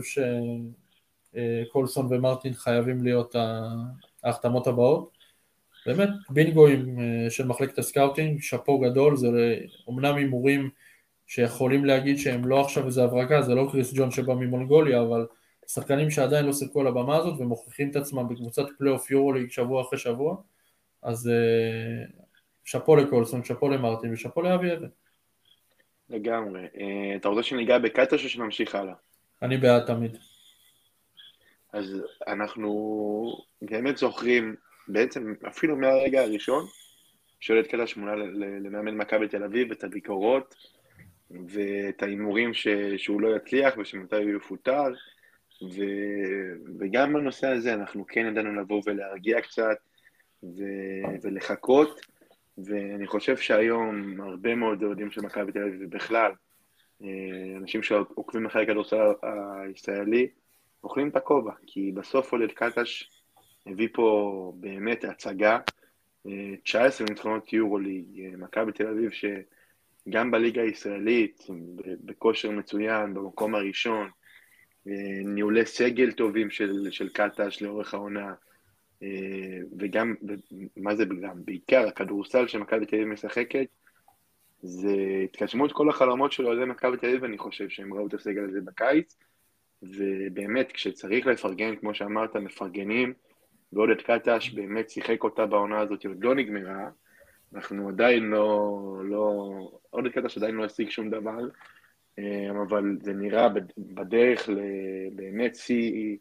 [1.34, 3.36] שקולסון ומרטין חייבים להיות
[4.24, 5.15] ההחתמות הבאות.
[5.86, 9.28] באמת, בינגואים אה, של מחלקת ה scouting, שאפו גדול, זה
[9.88, 10.70] אומנם הימורים
[11.28, 15.26] שיכולים להגיד שהם לא עכשיו איזה הברקה, זה לא קריס ג'ון שבא ממונגוליה, אבל
[15.68, 20.00] שחקנים שעדיין לא סיפקו על הבמה הזאת ומוכיחים את עצמם בקבוצת פלייאוף יורוליג שבוע אחרי
[20.00, 20.36] שבוע,
[21.04, 22.06] אז אה,
[22.64, 24.88] שאפו לקולסון, שאפו למרטין ושאפו לאבי אבן.
[26.10, 26.62] לגמרי.
[26.62, 28.94] אה, אתה רוצה שניגע בקטש או שנמשיך הלאה?
[29.42, 30.18] אני בעד תמיד.
[31.74, 32.72] אז אנחנו
[33.62, 34.56] באמת זוכרים,
[34.88, 36.66] בעצם אפילו מהרגע הראשון,
[37.40, 38.16] שואלת קטש מונה
[38.64, 40.56] למאמן מכבי תל אביב, את הביקורות
[41.48, 42.52] ואת ההימורים
[42.98, 44.93] שהוא לא יצליח ושמתי הוא יפוטר,
[45.63, 45.84] ו...
[46.80, 49.78] וגם בנושא הזה אנחנו כן ידענו לבוא ולהרגיע קצת
[50.43, 50.63] ו...
[51.21, 52.00] ולחכות,
[52.58, 56.32] ואני חושב שהיום הרבה מאוד אוהדים של מכבי תל אביב ובכלל,
[57.04, 57.08] אה,
[57.58, 60.28] אנשים שעוקבים אחרי הכדורסל הישראלי,
[60.84, 63.10] אוכלים את הכובע, כי בסוף עודד קטש
[63.65, 65.60] הביא פה באמת הצגה,
[66.63, 68.06] 19 ניצחונות יורו-ליג,
[68.38, 69.10] מכבי תל אביב
[70.06, 71.48] שגם בליגה הישראלית,
[71.86, 74.10] בכושר מצוין, במקום הראשון,
[75.26, 78.34] ניהולי סגל טובים של, של קטש לאורך העונה,
[79.80, 80.15] וגם,
[80.78, 83.68] מה זה גם, בעיקר הכדורסל שמכבי תל אביב משחקת,
[84.62, 88.44] זה התגשמות כל החלומות של אוהדי מכבי תל אביב, אני חושב שהם ראו את הסגל
[88.50, 89.18] הזה בקיץ,
[89.84, 93.13] ובאמת, כשצריך לפרגן, כמו שאמרת, מפרגנים,
[93.74, 96.89] ועודד קטש באמת שיחק אותה בעונה הזאת, עוד לא נגמרה,
[97.53, 99.49] אנחנו עדיין לא, לא,
[99.89, 101.39] עודד קטש עדיין לא השיג שום דבר,
[102.19, 106.17] אה, אבל זה נראה בדרך לבאמת שיא,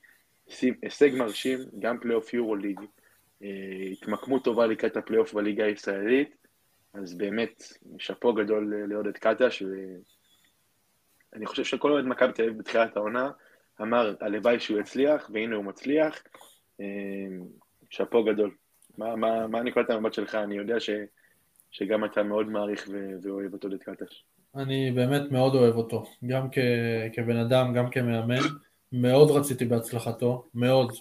[0.83, 2.81] הישג מרשים, גם פלייאוף יורו ליג,
[3.43, 3.49] אה,
[3.93, 6.37] התמקמות טובה לקראת הפלייאוף בליגה הישראלית,
[6.95, 7.63] אז באמת,
[7.99, 9.63] שאפו גדול לעודד קטש,
[11.33, 13.31] ואני חושב שכל אוהד מכבי תל אביב בתחילת העונה
[13.81, 16.23] אמר, הלוואי שהוא יצליח, והנה הוא מצליח,
[16.81, 16.87] אה,
[17.91, 18.55] שאפו גדול.
[18.99, 20.35] מה, מה, מה נקודת המבט שלך?
[20.35, 20.91] אני יודע ש,
[21.71, 24.25] שגם אתה מאוד מעריך ו, ואוהב אותו לדקטש.
[24.57, 26.59] אני באמת מאוד אוהב אותו, גם כ,
[27.13, 28.41] כבן אדם, גם כמאמן.
[28.93, 30.93] מאוד רציתי בהצלחתו, מאוד.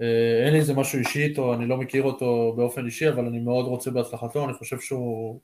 [0.00, 3.38] אה, אין לי איזה משהו אישי איתו, אני לא מכיר אותו באופן אישי, אבל אני
[3.38, 5.40] מאוד רוצה בהצלחתו, אני חושב שהוא...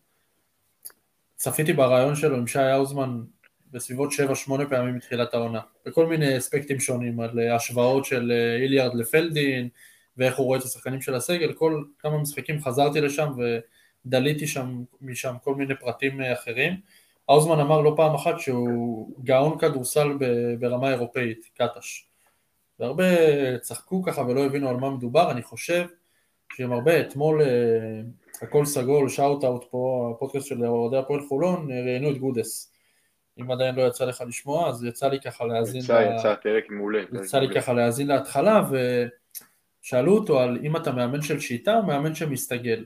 [1.37, 3.21] צפיתי ברעיון שלו עם שי האוזמן
[3.71, 4.11] בסביבות
[4.49, 9.69] 7-8 פעמים מתחילת העונה, בכל מיני אספקטים שונים, על אה, השוואות של אה, איליארד לפלדין,
[10.19, 13.33] ואיך הוא רואה את השחקנים של הסגל, כל כמה משחקים חזרתי לשם
[14.07, 16.73] ודליתי שם משם כל מיני פרטים אה, אחרים.
[17.29, 20.09] האוזמן אמר לא פעם אחת שהוא גאון כדורסל
[20.59, 22.09] ברמה אירופאית, קטש.
[22.81, 23.05] והרבה
[23.59, 25.87] צחקו ככה ולא הבינו על מה מדובר, אני חושב
[26.53, 27.43] שהם הרבה, אתמול
[28.43, 32.73] הכל סגול, shout out פה, הפודקאסט של אוהדי הפועל חולון, ראיינו את גודס.
[33.41, 35.81] אם עדיין לא יצא לך לשמוע, אז יצא לי ככה להאזין...
[35.81, 36.17] יצא, לה...
[36.17, 37.03] יצא, פרק מעולה.
[37.13, 38.63] יצא לי ככה להאזין להתחלה,
[39.89, 42.85] ושאלו אותו על אם אתה מאמן של שיטה או מאמן שמסתגל.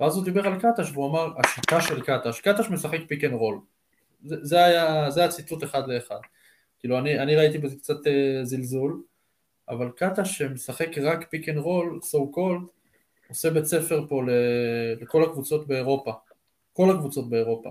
[0.00, 3.60] ואז הוא דיבר על קטש, והוא אמר, השיטה של קטש, קטש משחק pick and roll.
[4.24, 6.18] זה, זה היה, זה היה ציטוט אחד לאחד.
[6.78, 8.10] כאילו, אני, אני ראיתי בזה קצת אה,
[8.42, 9.02] זלזול,
[9.68, 12.70] אבל קטש שמשחק רק pick and roll, so called,
[13.28, 14.22] עושה בית ספר פה
[15.00, 16.12] לכל הקבוצות באירופה.
[16.72, 17.70] כל הקבוצות באירופה.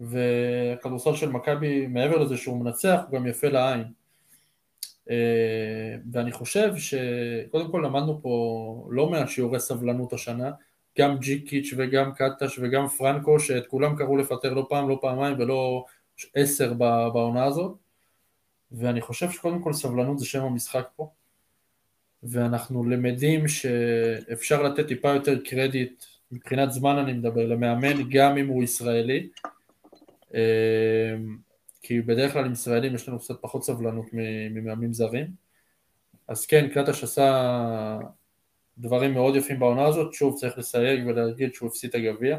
[0.00, 3.84] והכדורסל של מכבי, מעבר לזה שהוא מנצח, הוא גם יפה לעין.
[5.10, 10.50] אה, ואני חושב שקודם כל למדנו פה לא מעט שיעורי סבלנות השנה,
[10.98, 15.84] גם ג'יקיץ' וגם קטש וגם פרנקו, שאת כולם קראו לפטר לא פעם, לא פעמיים ולא
[16.34, 16.74] עשר
[17.12, 17.72] בעונה הזאת.
[18.72, 21.10] ואני חושב שקודם כל סבלנות זה שם המשחק פה.
[22.22, 28.62] ואנחנו למדים שאפשר לתת טיפה יותר קרדיט, מבחינת זמן אני מדבר, למאמן גם אם הוא
[28.62, 29.28] ישראלי,
[30.34, 30.38] אמ,
[31.82, 34.06] כי בדרך כלל עם ישראלים יש לנו קצת פחות סבלנות
[34.50, 35.26] ממאמנים זרים.
[36.28, 37.98] אז כן, קטש עשה
[38.78, 42.38] דברים מאוד יפים בעונה הזאת, שוב צריך לסייג ולהגיד שהוא הפסיד את הגביע,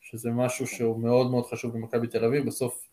[0.00, 2.88] שזה משהו שהוא מאוד מאוד חשוב במכבי תל אביב, בסוף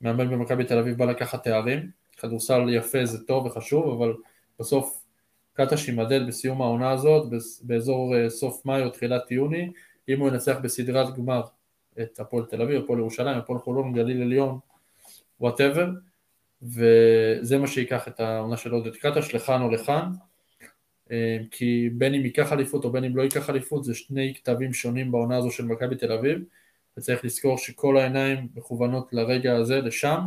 [0.00, 4.14] מאמן במכבי תל אביב בא לקחת תארים, כדורסל יפה זה טוב וחשוב, אבל
[4.60, 5.04] בסוף
[5.52, 9.72] קטש יימדד בסיום העונה הזאת, באזור אה, סוף מאי או תחילת יוני,
[10.08, 11.42] אם הוא ינצח בסדרת גמר
[12.00, 14.58] את הפועל תל אביב, הפועל ירושלים, הפועל חולון, גליל עליון,
[15.40, 15.88] whatever,
[16.62, 20.10] וזה מה שייקח את העונה של עודד קטש לכאן או לכאן,
[21.10, 24.72] אה, כי בין אם ייקח אליפות או בין אם לא ייקח אליפות זה שני קטבים
[24.72, 26.38] שונים בעונה הזו של מכבי תל אביב
[26.98, 30.20] וצריך לזכור שכל העיניים מכוונות לרגע הזה, לשם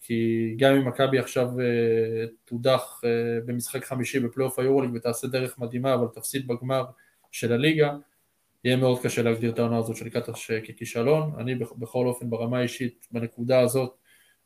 [0.00, 3.06] כי גם אם מכבי עכשיו אה, תודח אה,
[3.46, 6.84] במשחק חמישי בפלייאוף היורוליג ותעשה דרך מדהימה אבל תפסיד בגמר
[7.32, 7.96] של הליגה
[8.64, 11.32] יהיה מאוד קשה להגדיר את העונה הזאת של קטש ככישלון.
[11.38, 13.96] אני בכל אופן ברמה האישית בנקודה הזאת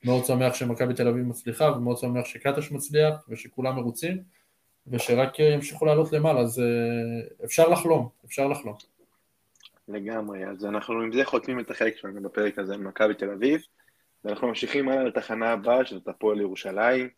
[0.04, 4.22] מאוד שמח שמכבי תל אביב מצליחה ומאוד שמח שקטש מצליח ושכולם מרוצים
[4.86, 8.74] ושרק ימשיכו לעלות למעלה, אז אה, אפשר לחלום, אפשר לחלום.
[9.88, 13.60] לגמרי, אז אנחנו עם זה חותמים את החלק שלנו בפרק הזה עם מכבי תל אביב
[14.24, 17.08] ואנחנו ממשיכים הלאה לתחנה הבאה, שזאת הפועל ירושלים,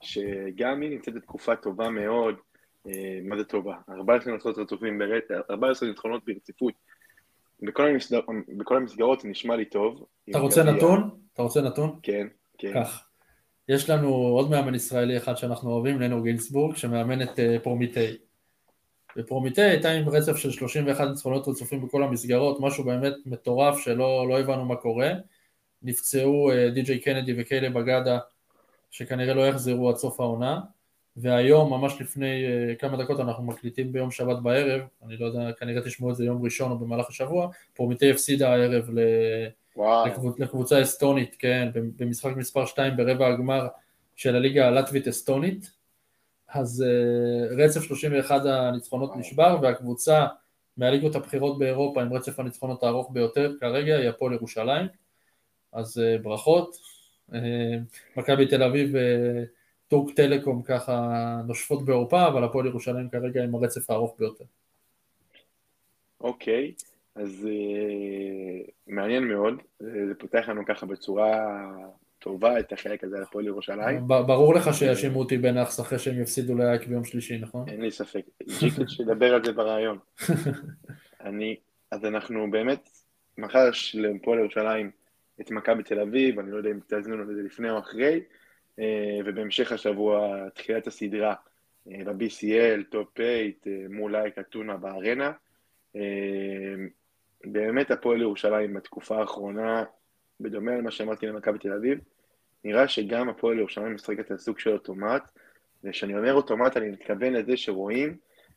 [0.00, 2.34] שגם היא נמצאת בתקופה טובה מאוד,
[2.86, 3.76] אה, מה זה טובה?
[3.88, 5.02] 14 ניצחונות רצופים,
[5.50, 6.74] 14 ניצחונות ברציפות.
[7.62, 8.20] בכל, המסגר...
[8.56, 10.04] בכל המסגרות זה נשמע לי טוב.
[10.30, 11.10] אתה רוצה נתון?
[11.32, 11.98] אתה רוצה נתון?
[12.02, 12.26] כן,
[12.58, 12.72] כן.
[12.74, 13.08] כך.
[13.68, 18.16] יש לנו עוד מאמן ישראלי אחד שאנחנו אוהבים, לנו גינסבורג, שמאמן את אה, פרומיטי.
[19.16, 24.40] ופרומיטי הייתה עם רצף של 31 ניצחונות רצופים בכל המסגרות, משהו באמת מטורף שלא לא
[24.40, 25.10] הבנו מה קורה.
[25.82, 28.18] נפצעו די.ג'יי קנדי וקיילה בגדה
[28.90, 30.60] שכנראה לא יחזרו עד סוף העונה,
[31.16, 35.82] והיום, ממש לפני uh, כמה דקות, אנחנו מקליטים ביום שבת בערב, אני לא יודע, כנראה
[35.82, 39.00] תשמעו את זה יום ראשון או במהלך השבוע, פרומיטי הפסידה הערב ל...
[40.06, 40.38] לקבוצ...
[40.38, 43.66] לקבוצה אסטונית, כן, במשחק מספר 2 ברבע הגמר
[44.16, 45.70] של הליגה הלטבית-אסטונית,
[46.48, 49.20] אז uh, רצף 31 הניצחונות וואו.
[49.20, 50.26] נשבר, והקבוצה
[50.76, 54.86] מהליגות הבכירות באירופה עם רצף הניצחונות הארוך ביותר כרגע היא הפועל ירושלים,
[55.72, 56.76] אז uh, ברכות.
[57.30, 57.34] Uh,
[58.16, 58.94] מכבי תל אביב
[59.86, 61.10] וטורק טלקום ככה
[61.46, 64.44] נושפות בעורפה, אבל הפועל ירושלים כרגע עם הרצף הארוך ביותר.
[66.20, 71.46] אוקיי, okay, אז uh, מעניין מאוד, זה פותח לנו ככה בצורה
[72.18, 74.08] טובה את החלק הזה על הפועל ירושלים.
[74.08, 77.68] ברור לך שיאשימו אותי בנאחס אחרי שהם יפסידו לאייק ביום שלישי, נכון?
[77.68, 78.22] אין לי ספק.
[78.60, 79.98] ג'יקיץ' ידבר על זה ברעיון.
[81.26, 81.56] אני,
[81.90, 82.88] אז אנחנו באמת,
[83.38, 84.90] מחר יש לפועל ירושלים
[85.40, 88.20] את מכבי תל אביב, אני לא יודע אם תאזינו לזה לפני או אחרי, אה,
[89.24, 91.34] ובהמשך השבוע תחילת הסדרה
[91.90, 93.18] אה, ב-BCL, top
[93.64, 95.32] 8, מול אייק אתונה בארנה.
[95.96, 96.74] אה,
[97.44, 99.84] באמת הפועל ירושלים בתקופה האחרונה,
[100.40, 101.98] בדומה למה שאמרתי למכבי תל אביב,
[102.64, 105.30] נראה שגם הפועל ירושלים משחקת על סוג של אוטומט,
[105.84, 108.16] וכשאני אומר אוטומט אני מתכוון לזה שרואים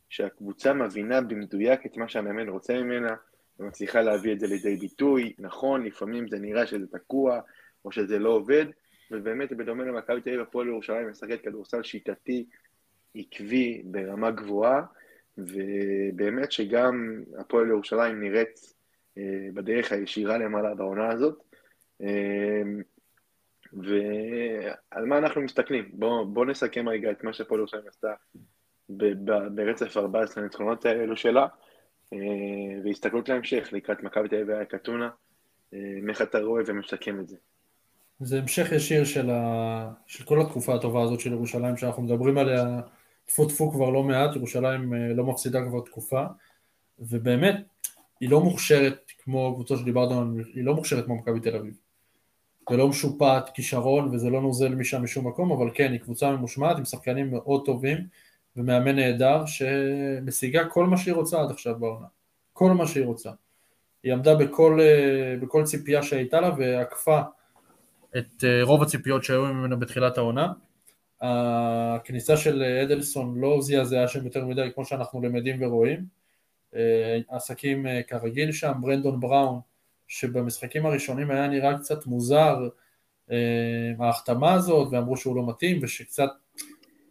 [0.10, 3.16] שהקבוצה מבינה במדויק את מה שהמאמן רוצה ממנה,
[3.60, 7.40] ומצליחה להביא את זה לידי ביטוי, נכון, לפעמים זה נראה שזה תקוע,
[7.86, 8.66] או שזה לא עובד,
[9.12, 12.46] ובאמת בדומה למכבי תל אביב, הפועל ירושלים משחקת כדורסל שיטתי,
[13.16, 14.82] עקבי, ברמה גבוהה,
[15.38, 18.74] ובאמת שגם הפועל ירושלים נראית
[19.18, 21.44] אה, בדרך הישירה למעלה בעונה הזאת.
[22.02, 22.62] אה,
[23.74, 25.90] ועל מה אנחנו מסתכלים?
[25.94, 28.14] בואו בוא נסכם רגע את מה שהפועל ירושלים עשתה
[29.56, 31.48] ברצף 14 הניצחונות האלו שלה,
[32.14, 32.18] אה,
[32.84, 35.10] והסתכלות להמשך לקראת מכבי תל אביב והקטונה,
[36.10, 37.38] איך אתה רואה ומסכם את זה?
[38.20, 39.92] זה המשך ישיר של, ה...
[40.08, 42.82] של כל התקופה הטובה הזאת של ירושלים שאנחנו מדברים עליה
[43.26, 46.26] טפו טפו כבר לא מעט, ירושלים אה, לא מפסידה כבר תקופה,
[47.00, 47.56] ובאמת,
[48.20, 51.74] היא לא מוכשרת כמו קבוצה שדיברנו, היא לא מוכשרת כמו מכבי תל אביב.
[52.70, 56.78] זה לא משופעת כישרון וזה לא נוזל משם משום מקום, אבל כן, היא קבוצה ממושמעת
[56.78, 57.98] עם שחקנים מאוד טובים
[58.56, 62.06] ומאמן נהדר שמשיגה כל מה שהיא רוצה עד עכשיו בעונה.
[62.54, 63.32] כל מה שהיא רוצה.
[64.04, 67.20] היא עמדה בכל, אה, בכל ציפייה שהייתה לה ועקפה
[68.18, 70.54] את אה, רוב הציפיות שהיו ממנה בתחילת העונה.
[71.22, 76.06] הכניסה של אדלסון לא זעזעה שם יותר מדי כמו שאנחנו למדים ורואים.
[76.76, 79.60] אה, עסקים כרגיל שם, ברנדון בראון
[80.08, 82.70] שבמשחקים הראשונים היה נראה קצת מוזר
[83.32, 86.30] אה, ההחתמה הזאת, ואמרו שהוא לא מתאים, ושקצת,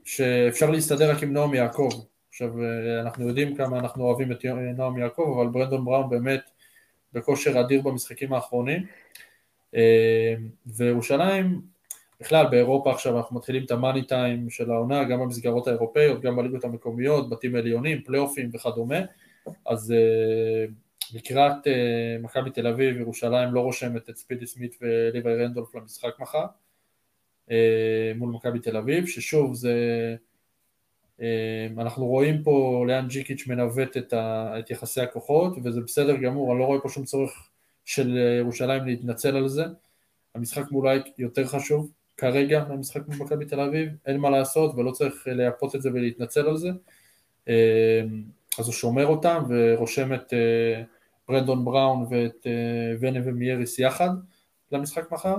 [0.05, 1.89] שאפשר להסתדר רק עם נועם יעקב.
[2.29, 4.45] עכשיו, אה, אנחנו יודעים כמה אנחנו אוהבים את
[4.77, 6.51] נועם יעקב, אבל ברנדון בראון באמת
[7.13, 8.87] בכושר אדיר במשחקים האחרונים.
[9.74, 10.35] אה,
[10.66, 11.61] וירושלים,
[12.20, 16.64] בכלל באירופה עכשיו אנחנו מתחילים את המאני טיים של העונה, גם במסגרות האירופאיות, גם בליגות
[16.64, 18.98] המקומיות, בתים עליונים, פלייאופים וכדומה,
[19.66, 19.94] אז
[21.14, 26.44] לקראת uh, מכבי תל אביב, ירושלים לא רושמת את ספידי סמית וליווי רנדולף למשחק מחר
[28.16, 29.74] מול מכבי תל אביב, ששוב זה,
[31.78, 36.61] אנחנו רואים פה לאן ג'יקיץ' מנווט את, ה, את יחסי הכוחות וזה בסדר גמור, אני
[36.61, 37.48] לא רואה פה שום צורך
[37.88, 39.64] של ירושלים להתנצל על זה,
[40.35, 41.90] המשחק מול אייק יותר חשוב.
[42.16, 46.48] כרגע מהמשחק מול מכבי תל אביב, אין מה לעשות ולא צריך לייפות את זה ולהתנצל
[46.48, 46.68] על זה,
[48.59, 50.33] אז הוא שומר אותם ורושם את
[51.29, 54.11] ברנדון בראון ואת אה, ונה ומייריס יחד
[54.72, 55.37] למשחק מחר,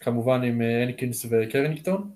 [0.00, 2.10] כמובן עם אה, הנקינס וקרניקטון.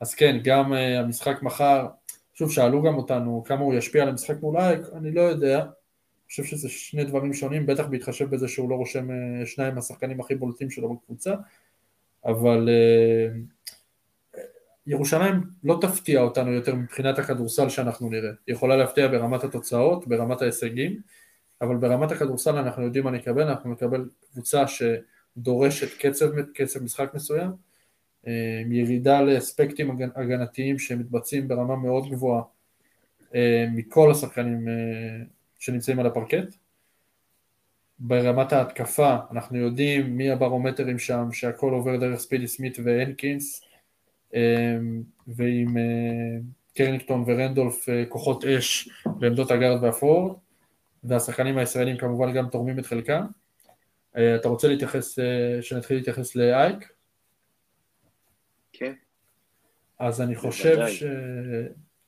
[0.00, 1.86] אז כן, גם אה, המשחק מחר,
[2.34, 5.64] שוב שאלו גם אותנו כמה הוא ישפיע על המשחק מול אייק, אני לא יודע,
[6.30, 9.08] חושב שזה שני דברים שונים, בטח בהתחשב בזה שהוא לא רושם
[9.44, 11.34] שניים מהשחקנים הכי בולטים שלו בקבוצה,
[12.24, 12.68] אבל
[14.86, 20.42] ירושלים לא תפתיע אותנו יותר מבחינת הכדורסל שאנחנו נראה, היא יכולה להפתיע ברמת התוצאות, ברמת
[20.42, 21.00] ההישגים,
[21.60, 27.50] אבל ברמת הכדורסל אנחנו יודעים מה נקבל, אנחנו נקבל קבוצה שדורשת קצב, קצב משחק מסוים,
[28.26, 32.42] אה, ירידה לאספקטים הגנתיים שמתבצעים ברמה מאוד גבוהה
[33.34, 35.24] אה, מכל השחקנים אה,
[35.60, 36.54] שנמצאים על הפרקט.
[37.98, 43.62] ברמת ההתקפה אנחנו יודעים מי הברומטרים שם שהכל עובר דרך ספידי סמית והנקינס
[45.26, 45.76] ועם
[46.74, 50.36] קרינגטון ורנדולף כוחות אש בעמדות הגארד והפורד
[51.04, 53.24] והשחקנים הישראלים כמובן גם תורמים את חלקם.
[54.16, 56.92] אה, אתה רוצה להתייחס, אה, שנתחיל להתייחס לאייק?
[58.72, 58.92] כן.
[59.98, 61.04] אז אני חושב ש...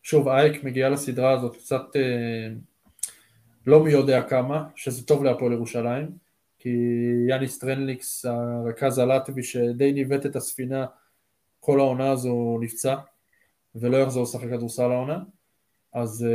[0.02, 2.48] שוב, אייק מגיעה לסדרה הזאת קצת אה,
[3.66, 6.11] לא מי יודע כמה, שזה טוב להפועל ירושלים,
[6.59, 6.70] כי
[7.28, 10.87] יאניס סטרלניקס, הרכז הלטבי שדי ניווט את הספינה,
[11.61, 12.96] כל העונה הזו נפצע,
[13.75, 15.18] ולא יחזור לשחק כדורסל העונה,
[15.92, 16.27] אז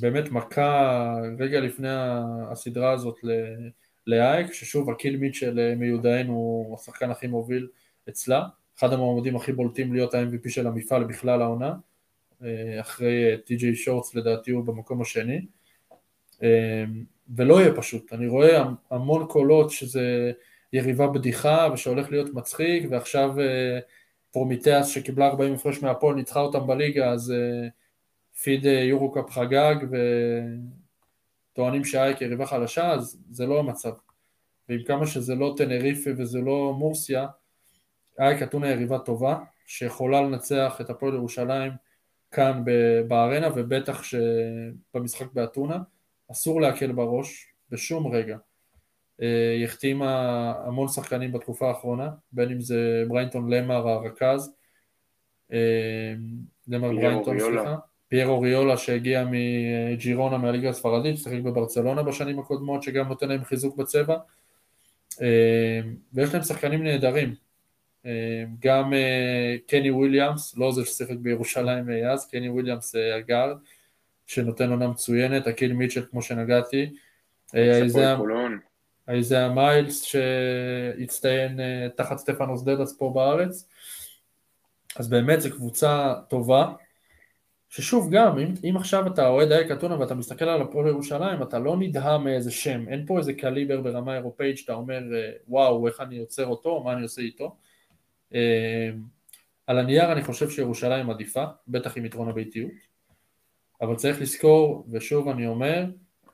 [0.00, 1.88] באמת מכה רגע לפני
[2.50, 3.16] הסדרה הזאת
[4.06, 7.68] לאייק, ששוב הקיל מיטשל מיודען הוא השחקן הכי מוביל
[8.08, 8.42] אצלה,
[8.78, 11.74] אחד המועמדים הכי בולטים להיות ה-MVP של המפעל בכלל העונה,
[12.80, 15.46] אחרי טי.ג'יי שורטס לדעתי הוא במקום השני,
[17.36, 20.32] ולא יהיה פשוט, אני רואה המון קולות שזה
[20.72, 23.34] יריבה בדיחה ושהולך להיות מצחיק ועכשיו
[24.30, 27.34] פרומיטיאס שקיבלה 40 הפרש מהפועל ניצחה אותם בליגה אז
[28.42, 29.74] פיד יורו-קאפ חגג
[31.52, 33.92] וטוענים שהאייק יריבה חלשה אז זה לא המצב.
[34.68, 37.26] ועם כמה שזה לא טנריפה וזה לא מורסיה
[38.18, 41.72] אייק אתונה יריבה טובה שיכולה לנצח את הפועל ירושלים
[42.30, 42.62] כאן
[43.08, 45.78] בארנה ובטח שבמשחק באתונה
[46.32, 48.36] אסור להקל בראש בשום רגע.
[49.22, 54.54] אה, היא החתימה המון שחקנים בתקופה האחרונה, בין אם זה בריינטון למר הרכז,
[55.52, 56.14] אה,
[56.68, 57.76] למר בריינטון, סליחה,
[58.08, 64.16] פייר אוריולה שהגיע מג'ירונה מהליגה הספרדית, שיחק בברצלונה בשנים הקודמות, שגם נותן להם חיזוק בצבע,
[65.22, 65.80] אה,
[66.12, 67.34] ויש להם שחקנים נהדרים,
[68.60, 68.92] גם
[69.66, 73.56] קני וויליאמס, לא זה ששיחק בירושלים אז, קני וויליאמס הגארד,
[74.30, 76.90] שנותן עונה מצוינת, אקיל מיטשל כמו שנגעתי,
[79.08, 83.68] איזה מיילס שהצטיין אה, תחת סטפנוס דדס פה בארץ,
[84.96, 86.72] אז באמת זו קבוצה טובה,
[87.68, 91.58] ששוב גם, אם, אם עכשיו אתה אוהד אייק אתונה ואתה מסתכל על הפועל ירושלים, אתה
[91.58, 96.00] לא נדהם מאיזה שם, אין פה איזה קליבר ברמה אירופאית שאתה אומר אה, וואו, איך
[96.00, 97.56] אני עוצר אותו, מה אני עושה איתו.
[98.34, 98.90] אה,
[99.66, 102.89] על הנייר אני חושב שירושלים עדיפה, בטח עם יתרון הביתיות,
[103.80, 105.84] אבל צריך לזכור, ושוב אני אומר,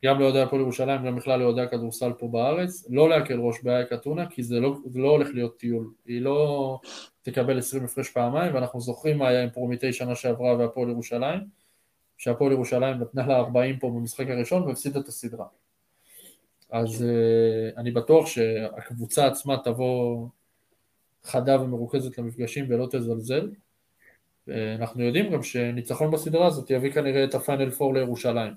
[0.04, 4.30] גם לאוהדי הפועל ירושלים, גם בכלל לאוהדי הכדורסל פה בארץ, לא להקל ראש באייק אתונה,
[4.30, 6.80] כי זה לא, זה לא הולך להיות טיול, היא לא
[7.22, 11.40] תקבל 20 הפרש פעמיים, ואנחנו זוכרים מה היה עם פרומיטי שנה שעברה והפועל ירושלים,
[12.16, 15.46] שהפועל ירושלים נתנה לה 40 פה במשחק הראשון והפסידה את הסדרה.
[16.70, 20.28] אז uh, אני בטוח שהקבוצה עצמה תבוא
[21.24, 23.50] חדה ומרוכזת למפגשים ולא תזלזל.
[24.48, 28.52] אנחנו יודעים גם שניצחון בסדרה הזאת יביא כנראה את הפיינל פור לירושלים.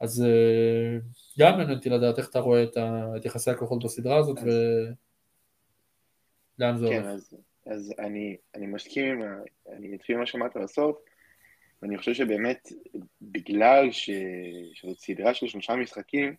[0.00, 0.98] אז אה,
[1.38, 3.12] גם מעניין אותי לדעת איך אתה רואה את, ה...
[3.16, 4.44] את יחסי הכוחות בסדרה הזאת אז...
[6.58, 7.06] ולאן זה כן, הולך.
[7.06, 7.34] אז,
[7.66, 9.22] אז אני, אני מסכים עם,
[9.72, 10.98] אני אתחיל עם מה שאמרת בסוף,
[11.82, 12.68] ואני חושב שבאמת
[13.22, 14.10] בגלל ש...
[14.74, 16.34] שזאת סדרה של שלושה משחקים,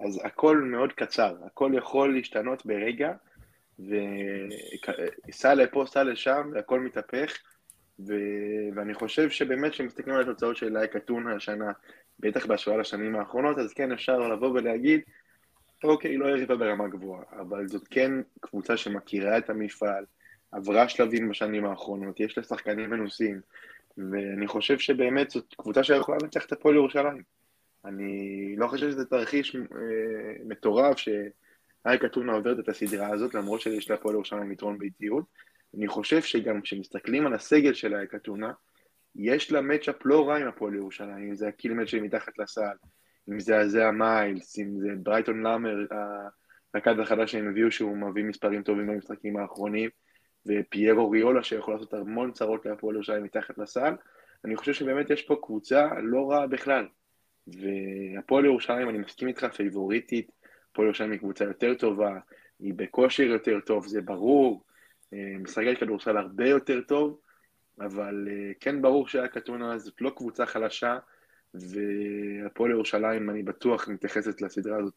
[0.00, 3.12] אז הכל מאוד קצר, הכל יכול להשתנות ברגע,
[5.28, 7.38] וסע לפה, סע לשם, והכל מתהפך,
[7.98, 8.14] ו...
[8.74, 11.72] ואני חושב שבאמת כשמסתכלים על התוצאות של לייק אתונה השנה,
[12.20, 15.00] בטח בהשוואה לשנים האחרונות, אז כן אפשר לבוא ולהגיד,
[15.84, 20.04] אוקיי, לא יריבה ברמה גבוהה, אבל זאת כן קבוצה שמכירה את המפעל,
[20.52, 23.40] עברה שלבים בשנים האחרונות, יש לה שחקנים מנוסים,
[23.98, 27.22] ואני חושב שבאמת זאת קבוצה שיכולה לנצח את הפועל ירושלים.
[27.84, 29.62] אני לא חושב שזה תרחיש אה,
[30.44, 35.24] מטורף שאייק אתונה עוברת את הסדרה הזאת, למרות שיש להפועל ירושלים יתרון באיטיות.
[35.76, 38.52] אני חושב שגם כשמסתכלים על הסגל של אתונה,
[39.16, 42.76] יש לה מצ'אפ לא רע עם הפועל ירושלים, אם זה הקילמט שמתחת לסל,
[43.30, 45.76] אם זה זה המיילס, אם זה ברייטון לאמר,
[46.74, 49.90] הרכז החדש שהם הביאו שהוא מביא מספרים טובים במשחקים האחרונים,
[50.46, 53.94] ופיירו ריולה שיכול לעשות המון צרות להפועל ירושלים מתחת לסל,
[54.44, 56.86] אני חושב שבאמת יש פה קבוצה לא רעה בכלל.
[57.46, 60.30] והפועל ירושלים, אני מסכים איתך, פייבוריטית,
[60.70, 62.18] הפועל ירושלים היא קבוצה יותר טובה,
[62.60, 64.64] היא בכושר יותר טוב, זה ברור,
[65.12, 67.20] אה, משחקת כדורסל הרבה יותר טוב,
[67.80, 70.98] אבל אה, כן ברור שהקטונה זאת לא קבוצה חלשה,
[71.54, 74.94] והפועל ירושלים, אני בטוח, מתייחסת לסדרה הזאת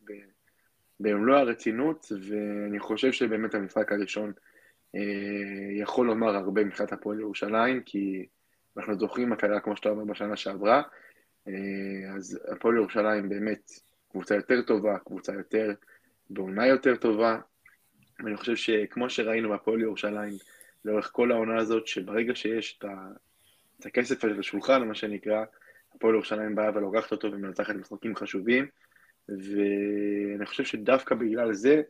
[0.99, 4.33] במלוא הרצינות, ואני חושב שבאמת המשחק הראשון
[4.95, 5.01] אה,
[5.81, 8.25] יכול לומר הרבה מבחינת הפועל ירושלים, כי
[8.77, 10.81] אנחנו זוכרים מה קרה, כמו שאתה אומר, בשנה שעברה,
[12.15, 13.71] אז הפועל ירושלים באמת
[14.11, 15.71] קבוצה יותר טובה, קבוצה יותר,
[16.29, 17.39] בעונה יותר טובה,
[18.23, 20.33] ואני חושב שכמו שראינו בהפועל ירושלים,
[20.85, 23.07] לאורך כל העונה הזאת, שברגע שיש את, ה,
[23.79, 25.43] את הכסף על השולחן, מה שנקרא,
[25.95, 28.67] הפועל ירושלים באה ולוקחת אותו ומנצחת משחקים חשובים,
[29.29, 31.81] ואני חושב שדווקא בגלל זה,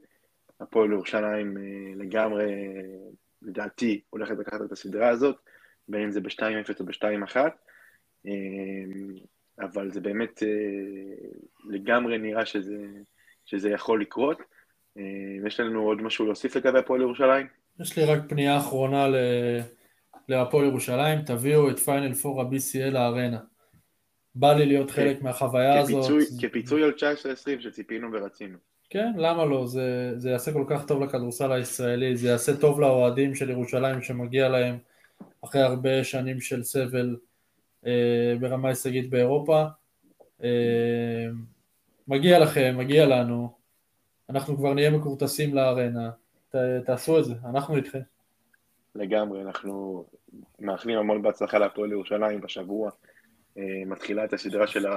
[0.60, 1.64] הפועל ירושלים אה,
[1.96, 2.54] לגמרי,
[3.42, 5.36] לדעתי, הולכת לקחת את הסדרה הזאת,
[5.88, 7.38] בין אם זה ב-2-0 או ב-2-1,
[8.28, 8.32] אה,
[9.60, 10.48] אבל זה באמת אה,
[11.70, 12.86] לגמרי נראה שזה,
[13.46, 14.42] שזה יכול לקרות.
[15.48, 17.48] יש לנו עוד משהו להוסיף לגבי הפועל ירושלים?
[17.80, 19.08] יש לי רק פנייה אחרונה
[20.30, 23.40] להפועל ירושלים, תביאו את פיינל פור ה-BCL לארנה.
[24.36, 26.12] בא לי להיות חלק מהחוויה הזאת.
[26.42, 28.58] כפיצוי על 19-20 שציפינו ורצינו.
[28.90, 29.68] כן, למה לא?
[29.68, 34.50] זה, זה יעשה כל כך טוב לכדורסל הישראלי, זה יעשה טוב לאוהדים של ירושלים שמגיע
[34.50, 34.78] להם
[35.42, 37.16] אחרי הרבה שנים של סבל
[37.86, 39.64] אה, ברמה הישגית באירופה.
[40.44, 41.26] אה,
[42.08, 43.59] מגיע לכם, מגיע לנו,
[44.30, 46.10] אנחנו כבר נהיה מכורטסים לארנה,
[46.52, 46.56] ת,
[46.86, 48.00] תעשו את זה, אנחנו איתכם.
[48.96, 50.06] לגמרי, אנחנו
[50.60, 52.92] מאחלים המון בהצלחה להפועל ירושלים בשבוע.
[53.58, 54.96] אה, מתחילה את הסדרה שלה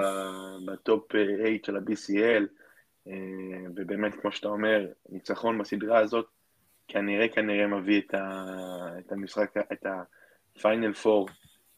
[0.65, 2.43] בטופ 8 של ה-BCL,
[3.07, 3.13] אה,
[3.75, 6.25] ובאמת, כמו שאתה אומר, ניצחון בסדרה הזאת
[6.87, 8.45] כנראה כנראה מביא את, ה,
[8.99, 9.85] את המשחק, את
[10.93, 11.29] פור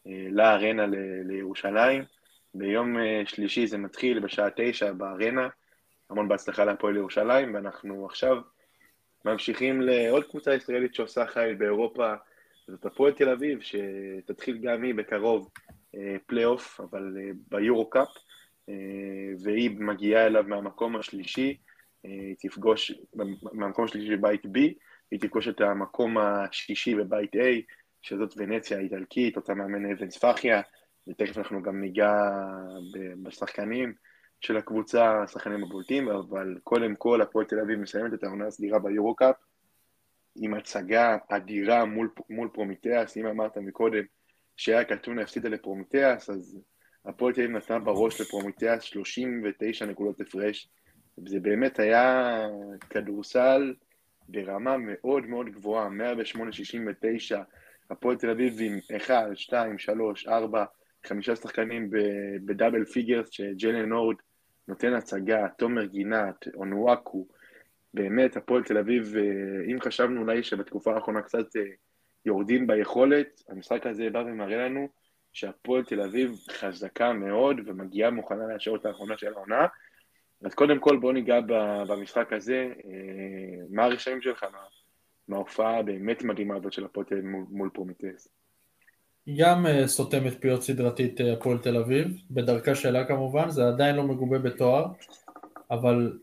[0.07, 0.85] אה, לארנה
[1.23, 2.03] לירושלים.
[2.53, 2.95] ביום
[3.25, 5.47] שלישי זה מתחיל בשעה תשע בארנה,
[6.09, 8.37] המון בהצלחה להפועל ירושלים, ואנחנו עכשיו
[9.25, 12.13] ממשיכים לעוד קבוצה ישראלית שעושה חייל באירופה,
[12.67, 15.49] זאת הפועל תל אביב, שתתחיל גם היא בקרוב
[16.25, 17.17] פלייאוף, אבל
[17.51, 18.09] ביורו קאפ,
[19.43, 21.57] והיא מגיעה אליו מהמקום השלישי,
[22.03, 22.91] היא תפגוש,
[23.53, 24.59] מהמקום השלישי בבית B,
[25.11, 27.39] היא תפגוש את המקום השישי בבית A,
[28.01, 30.61] שזאת ונציה האיטלקית, אותה מאמן נבן ספחיה,
[31.07, 32.13] ותכף אנחנו גם ניגע
[33.23, 33.93] בשחקנים
[34.45, 39.35] של הקבוצה, השחקנים הבולטים, אבל קודם כל הפועל תל אביב מסיימת את העונה הסדירה ביורו-קאפ,
[40.35, 44.03] עם הצגה אדירה מול, מול פרומיטיאס, אם אמרת מקודם
[44.57, 46.59] שאייק אתונה הפסידה לפרומיטיאס, אז
[47.05, 50.69] הפועל תל אביב נתנה בראש לפרומיטיאס 39 נקודות הפרש.
[51.27, 52.39] זה באמת היה
[52.89, 53.73] כדורסל
[54.29, 55.89] ברמה מאוד מאוד גבוהה,
[56.37, 57.35] 108-69,
[57.89, 60.65] הפועל תל אביב עם 1, 2, 3, 4,
[61.05, 61.89] חמישה שחקנים
[62.45, 64.15] ב double figures, שג'יילן הורד
[64.68, 67.28] נותן הצגה, תומר גינת, אונואקו,
[67.93, 71.61] באמת, הפועל תל אביב, אה, אם חשבנו אולי שבתקופה האחרונה קצת אה,
[72.26, 74.89] יורדים ביכולת, המשחק הזה בא ומראה לנו
[75.34, 79.68] שהפועל תל אביב חזקה מאוד ומגיעה מוכנה לשעות האחרונה של העונה.
[80.45, 81.39] אז קודם כל בוא ניגע
[81.88, 84.45] במשחק הזה, אה, מה הרשמים שלך
[85.28, 88.28] מההופעה הבאמת מדהימה הזאת של הפועל תל אביב מול פרומיטס?
[89.38, 94.86] גם סותמת פיות סדרתית הפועל תל אביב, בדרכה שלה כמובן, זה עדיין לא מגובה בתואר,
[95.71, 96.17] אבל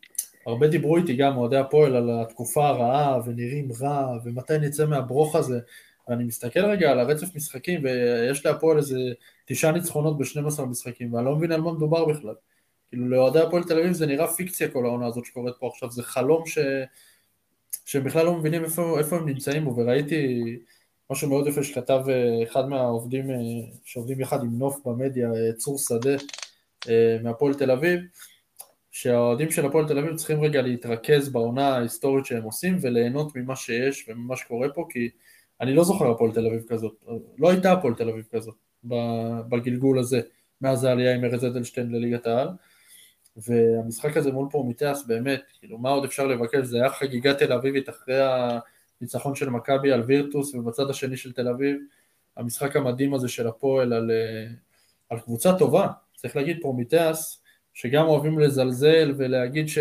[0.47, 5.61] הרבה דיברו איתי גם אוהדי הפועל על התקופה הרעה ונראים רע ומתי נצא מהברוך הזה.
[6.09, 8.99] ואני מסתכל רגע על הרצף משחקים ויש להפועל איזה
[9.45, 12.35] תשעה ניצחונות ב-12 משחקים ואני לא מבין על מה מדובר בכלל.
[12.89, 15.91] כאילו לאוהדי הפועל תל אביב זה נראה פיקציה כל העונה הזאת שקורית פה עכשיו.
[15.91, 16.59] זה חלום ש...
[17.85, 20.59] שהם בכלל לא מבינים איפה, איפה הם נמצאים בו וראיתי
[21.13, 23.37] משהו מאוד יפה שכתב אה, אחד מהעובדים אה,
[23.85, 26.17] שעובדים יחד עם נוף במדיה אה, צור שדה
[27.23, 28.01] מהפועל תל אביב
[28.91, 34.09] שהאוהדים של הפועל תל אביב צריכים רגע להתרכז בעונה ההיסטורית שהם עושים וליהנות ממה שיש
[34.09, 35.11] וממה שקורה פה כי
[35.61, 37.05] אני לא זוכר הפועל תל אביב כזאת,
[37.39, 38.55] לא הייתה הפועל תל אביב כזאת
[39.49, 40.21] בגלגול הזה
[40.61, 42.49] מאז העלייה עם ארז אדלשטיין לליגת העל.
[43.37, 47.89] והמשחק הזה מול פרומיטאס באמת, כאילו מה עוד אפשר לבקש, זה היה חגיגה תל אביבית
[47.89, 48.21] אחרי
[49.03, 51.77] הניצחון של מכבי על וירטוס ובצד השני של תל אביב
[52.37, 54.11] המשחק המדהים הזה של הפועל על,
[55.09, 57.43] על קבוצה טובה, צריך להגיד פרומיטאס
[57.75, 59.79] שגם אוהבים לזלזל ולהגיד ש...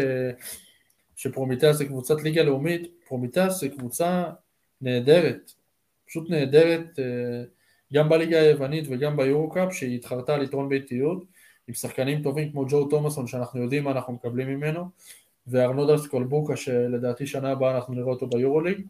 [1.15, 4.23] שפרומיטאס זה קבוצת ליגה לאומית, פרומיטאס זה קבוצה
[4.81, 5.51] נהדרת,
[6.07, 7.43] פשוט נהדרת אה,
[7.93, 11.23] גם בליגה היוונית וגם ביורו-קאפ שהיא התחרתה על יתרון ביתיות
[11.67, 14.89] עם שחקנים טובים כמו ג'ו תומאסון שאנחנו יודעים מה אנחנו מקבלים ממנו
[15.47, 18.81] וארנולדס קולבוקה שלדעתי שנה הבאה אנחנו נראה אותו ביורוליג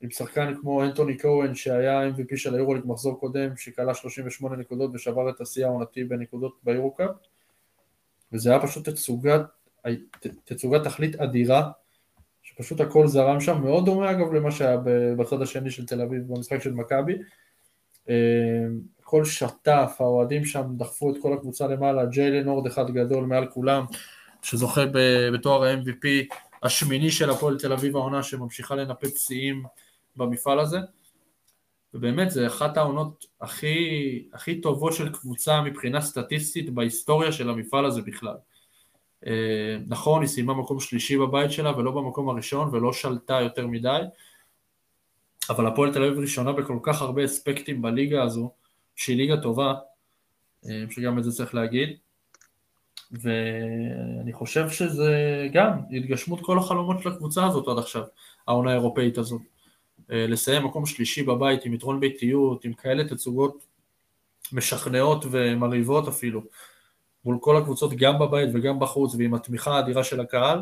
[0.00, 5.30] עם שחקן כמו אנטוני קוהן שהיה MVP של היורוליג מחזור קודם שכלה 38 נקודות ושבר
[5.30, 7.10] את השיא העונתי בנקודות ביורו-קאפ
[8.32, 9.40] וזה היה פשוט תצוגת,
[10.44, 11.70] תצוגת תכלית אדירה,
[12.42, 14.76] שפשוט הכל זרם שם, מאוד דומה אגב למה שהיה
[15.16, 17.18] בצד השני של תל אביב במשחק של מכבי.
[19.02, 23.84] הכל שטף, האוהדים שם דחפו את כל הקבוצה למעלה, ג'יילן אורד אחד גדול מעל כולם,
[24.42, 24.80] שזוכה
[25.34, 29.62] בתואר ה-MVP השמיני של הפועל תל אביב העונה שממשיכה לנפץ שיאים
[30.16, 30.78] במפעל הזה.
[31.94, 38.02] ובאמת זה אחת העונות הכי, הכי טובות של קבוצה מבחינה סטטיסטית בהיסטוריה של המפעל הזה
[38.02, 38.36] בכלל.
[39.26, 44.00] אה, נכון, היא סיימה מקום שלישי בבית שלה ולא במקום הראשון ולא שלטה יותר מדי,
[45.50, 48.50] אבל הפועל תל אביב ראשונה בכל כך הרבה אספקטים בליגה הזו,
[48.96, 49.74] שהיא ליגה טובה,
[50.68, 51.88] אה, שגם את זה צריך להגיד,
[53.12, 55.12] ואני חושב שזה
[55.52, 58.02] גם התגשמות כל החלומות של הקבוצה הזאת עד עכשיו,
[58.48, 59.55] העונה האירופאית הזאת.
[60.12, 63.66] אה, לסיים מקום שלישי בבית עם יתרון ביתיות, עם כאלה תצוגות
[64.52, 66.42] משכנעות ומרהיבות אפילו,
[67.24, 70.58] מול כל הקבוצות גם בבית וגם בחוץ ועם התמיכה האדירה של הקהל,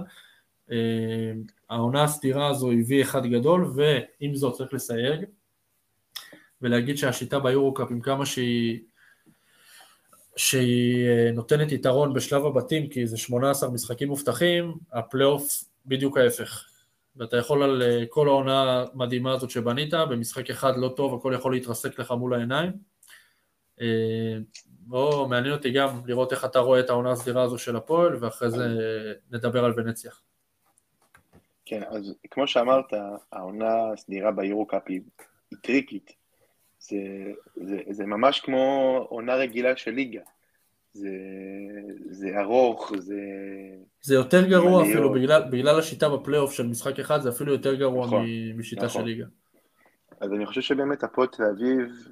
[0.71, 1.33] אה,
[1.71, 5.25] העונה הסתירה הזו הביא אחד גדול ועם זאת צריך לסייג
[6.63, 8.81] ולהגיד שהשיטה ביורו-קאפ עם כמה שהיא
[10.37, 16.74] שהיא אה, נותנת יתרון בשלב הבתים כי זה 18 משחקים מובטחים, הפלייאוף בדיוק ההפך.
[17.17, 21.53] ואתה יכול על אה, כל העונה המדהימה הזאת שבנית, במשחק אחד לא טוב, הכל יכול
[21.53, 22.73] להתרסק לך מול העיניים.
[24.87, 28.51] בוא, מעניין אותי גם לראות איך אתה רואה את העונה הסדירה הזו של הפועל, ואחרי
[28.51, 28.67] זה
[29.31, 30.11] נדבר על ונציה.
[31.65, 32.85] כן, אז כמו שאמרת,
[33.33, 35.01] העונה הסדירה ביורו-קאפ היא
[35.63, 36.13] טריקית.
[36.79, 36.97] זה,
[37.57, 40.21] זה, זה ממש כמו עונה רגילה של ליגה.
[40.95, 41.11] זה,
[42.11, 43.21] זה ארוך, זה...
[44.03, 44.97] זה יותר גרוע מליות.
[44.97, 48.27] אפילו, בגלל, בגלל השיטה בפלייאוף של משחק אחד, זה אפילו יותר גרוע נכון,
[48.57, 49.03] משיטה נכון.
[49.03, 49.25] של ליגה.
[50.21, 52.09] אז אני חושב שבאמת הפועל תל אביב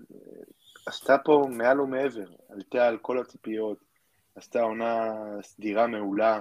[0.87, 3.79] עשתה פה מעל ומעבר, עלתה על כל הציפיות,
[4.35, 5.13] עשתה עונה
[5.43, 6.41] סדירה מעולה,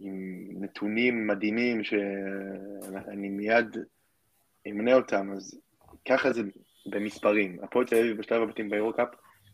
[0.00, 3.76] עם נתונים מדהימים שאני מיד
[4.66, 5.60] אמנה אותם, אז
[6.08, 6.42] ככה זה
[6.86, 7.58] במספרים.
[7.62, 9.08] הפועל תל אביב בשלב הבתים ביורוקאפ,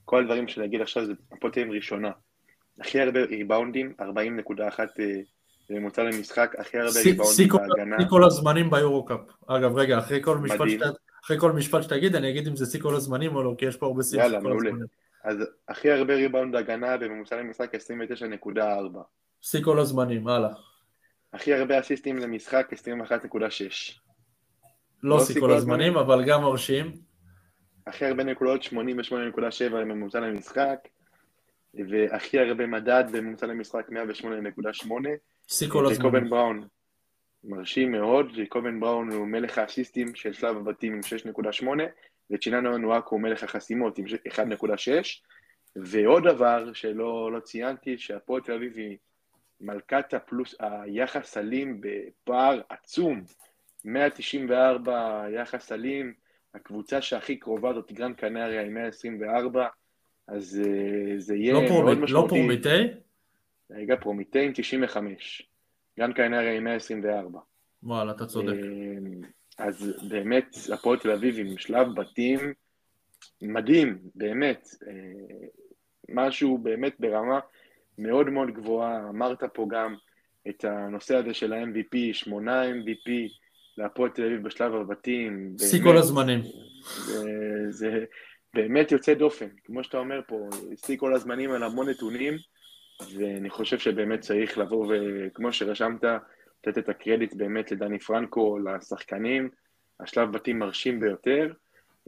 [0.05, 2.11] כל הדברים שאני אגיד עכשיו זה הפועל תל אביב ראשונה.
[2.81, 4.05] הכי הרבה ריבאונדים, 40.1
[5.71, 7.97] ממוצע למשחק, הכי הרבה ריבאונדים בהגנה.
[7.99, 9.21] שיא כל הזמנים ביורוקאפ.
[9.47, 10.91] אגב, רגע, אחרי כל משפט שאתה...
[11.25, 13.77] אחרי כל משפט שתגיד, אני אגיד אם זה שיא כל הזמנים או לא, כי יש
[13.77, 14.87] פה הרבה שיאים של כל הזמנים.
[15.25, 15.37] אז
[15.69, 18.59] הכי הרבה ריבאונד הגנה בממוצע למשחק 29.4.
[19.41, 20.53] שיא כל הזמנים, הלאה.
[21.33, 23.39] הכי הרבה אסיסטים למשחק 21.6.
[25.03, 26.93] לא שיא כל הזמנים, אבל גם מרשים.
[27.87, 28.73] הכי הרבה נקודות 88.7
[29.71, 30.89] לממוצע למשחק,
[31.75, 34.93] והכי הרבה מדד בממוצע למשחק 108.8.
[35.49, 36.31] שיא כל הזמנים.
[36.31, 36.67] בראון
[37.45, 41.01] מרשים מאוד, ג'ייקובן בראון הוא מלך האסיסטים של שלב הבתים עם
[41.45, 41.67] 6.8,
[42.31, 44.33] וצ'יננו אונואקו הוא מלך החסימות עם 1.6,
[45.77, 48.97] ועוד דבר שלא לא ציינתי, שהפועל תל אביב היא
[49.61, 53.23] מלכת הפלוס, היחס סלים בפער עצום,
[53.85, 56.15] 194 יחס סלים,
[56.55, 59.67] הקבוצה שהכי קרובה זאת גרנד קנריה עם 124,
[60.29, 62.13] אז uh, זה יהיה לא מאוד משמעותי.
[62.13, 62.99] לא פרומיטי?
[63.71, 65.49] רגע, פרומיטי עם 95.
[65.99, 67.41] גרן קנריה עם 124.
[67.83, 68.53] וואלה, אתה צודק.
[68.53, 69.21] אמ,
[69.59, 72.39] אז באמת, הפועל תל אביב עם שלב בתים
[73.43, 74.69] מדהים, באמת.
[74.89, 75.47] אה,
[76.09, 77.41] משהו באמת ברמה
[77.99, 79.09] מאוד מאוד גבוהה.
[79.09, 79.95] אמרת פה גם
[80.49, 83.11] את הנושא הזה של ה-MVP, שמונה MVP
[83.79, 85.55] להפועל תל אביב בשלב הבתים.
[85.59, 86.41] שיא כל הזמנים.
[86.85, 87.25] זה,
[87.71, 88.05] זה
[88.55, 89.49] באמת יוצא דופן.
[89.65, 90.49] כמו שאתה אומר פה,
[90.87, 92.35] שיא כל הזמנים על המון נתונים.
[93.17, 96.05] ואני חושב שבאמת צריך לבוא וכמו שרשמת,
[96.67, 99.51] לתת את הקרדיט באמת לדני פרנקו, לשחקנים,
[100.01, 101.53] השלב בתים מרשים ביותר,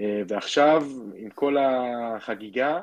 [0.01, 0.87] אה, ועכשיו,
[1.17, 2.81] עם כל החגיגה,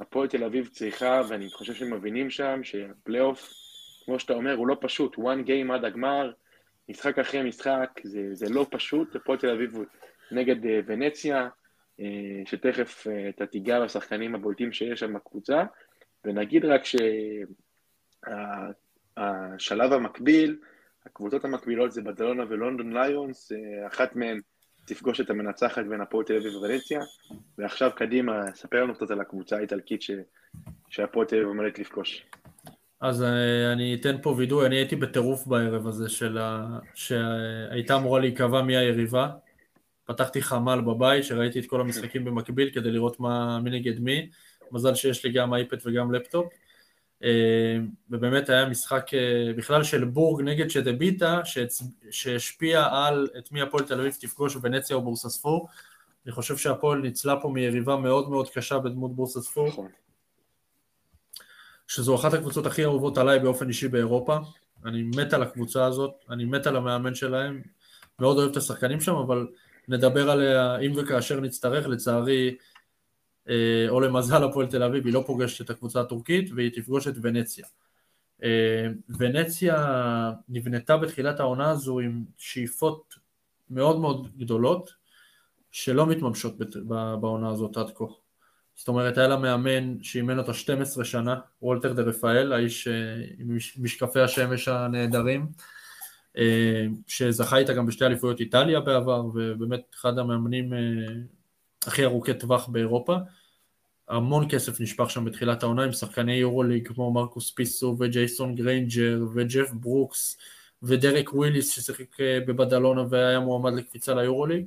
[0.00, 3.52] הפועל תל אביב צריכה, ואני חושב שהם מבינים שם, שהפלייאוף,
[4.04, 6.32] כמו שאתה אומר, הוא לא פשוט, one game עד הגמר,
[6.88, 9.78] משחק אחרי משחק, זה, זה לא פשוט, הפועל תל אביב
[10.32, 11.48] נגד אה, ונציה,
[12.00, 15.64] אה, שתכף אתה תיגע בשחקנים הבולטים שיש שם בקבוצה,
[16.24, 16.82] ונגיד רק
[19.16, 20.58] שהשלב המקביל,
[21.06, 23.52] הקבוצות המקבילות זה בדלונה ולונדון ליונס,
[23.86, 24.40] אחת מהן
[24.86, 27.00] תפגוש את המנצחת בין הפועל תל אביב וונציה,
[27.58, 30.00] ועכשיו קדימה, ספר לנו קצת על הקבוצה האיטלקית.
[30.88, 32.26] שהפועל תל אביב עומדת לפגוש.
[33.04, 36.78] אז אה, אני אתן פה וידוי, אני הייתי בטירוף בערב הזה של ה...
[36.94, 39.30] שהייתה אמורה להיקבע מי היריבה.
[40.04, 44.28] פתחתי חמ"ל בבית, שראיתי את כל המשחקים במקביל כדי לראות מה, מי נגד מי.
[44.72, 46.52] מזל שיש לי גם אייפד וגם לפטופ.
[47.24, 47.78] אה,
[48.10, 51.40] ובאמת היה משחק אה, בכלל של בורג נגד שדביטה,
[52.10, 55.68] שהשפיע על את מי הפועל תל אביב תפגוש בנציה או בורסספור.
[56.26, 59.88] אני חושב שהפועל ניצלה פה מיריבה מאוד מאוד קשה בדמות בורסספור.
[61.88, 64.36] שזו אחת הקבוצות הכי אהובות עליי באופן אישי באירופה.
[64.84, 67.62] אני מת על הקבוצה הזאת, אני מת על המאמן שלהם,
[68.18, 69.46] מאוד אוהב את השחקנים שם, אבל
[69.88, 72.56] נדבר עליה אם וכאשר נצטרך, לצערי
[73.48, 77.14] אה, או למזל הפועל תל אביב, היא לא פוגשת את הקבוצה הטורקית והיא תפגוש את
[77.22, 77.66] ונציה.
[78.42, 78.86] אה,
[79.18, 79.76] ונציה
[80.48, 83.14] נבנתה בתחילת העונה הזו עם שאיפות
[83.70, 84.94] מאוד מאוד גדולות
[85.70, 86.54] שלא מתממשות
[87.20, 88.04] בעונה הזאת עד כה.
[88.74, 92.92] זאת אומרת, היה לה מאמן שאימן אותה 12 שנה, וולטר דה רפאל, האיש אה,
[93.38, 95.46] עם משקפי השמש הנהדרים,
[97.06, 100.72] שזכה איתה גם בשתי אליפויות איטליה בעבר, ובאמת אחד המאמנים
[101.86, 103.16] הכי ארוכי טווח באירופה.
[104.08, 109.70] המון כסף נשפך שם בתחילת העונה עם שחקני יורוליג כמו מרקו ספיסו וג'ייסון גריינג'ר וג'ף
[109.72, 110.36] ברוקס
[110.82, 114.66] ודרק וויליס ששיחק אה, בבדלונה והיה מועמד לקפיצה ליורוליג.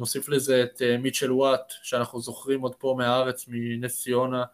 [0.00, 4.44] נוסיף לזה את אה, מיטשל וואט שאנחנו זוכרים עוד פה מהארץ מנס ציונה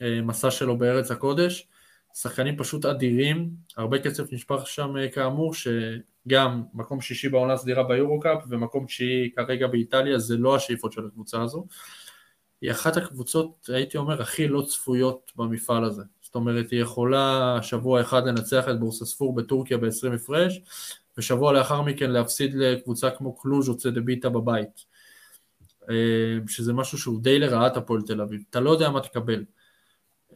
[0.00, 1.68] ומהמסע שלו בארץ הקודש.
[2.14, 8.42] שחקנים פשוט אדירים, הרבה כסף נשפך שם אה, כאמור, שגם מקום שישי בעונה סדירה ביורו-קאפ
[8.48, 11.66] ומקום תשיעי כרגע באיטליה, זה לא השאיפות של הקבוצה הזו.
[12.60, 16.02] היא אחת הקבוצות, הייתי אומר, הכי לא צפויות במפעל הזה.
[16.22, 20.60] זאת אומרת, היא יכולה שבוע אחד לנצח את בורסספור בטורקיה ב-20 הפרש,
[21.18, 24.84] ושבוע לאחר מכן להפסיד לקבוצה כמו קלוז' או צדביטה בבית.
[25.90, 28.42] אה, שזה משהו שהוא די לרעת הפועל תל אביב.
[28.50, 29.44] אתה לא יודע מה תקבל.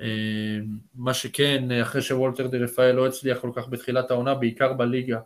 [0.01, 0.59] אה,
[0.95, 5.19] מה שכן, אחרי שוולטר דה רפאל לא הצליח כל כך בתחילת העונה, בעיקר בליגה,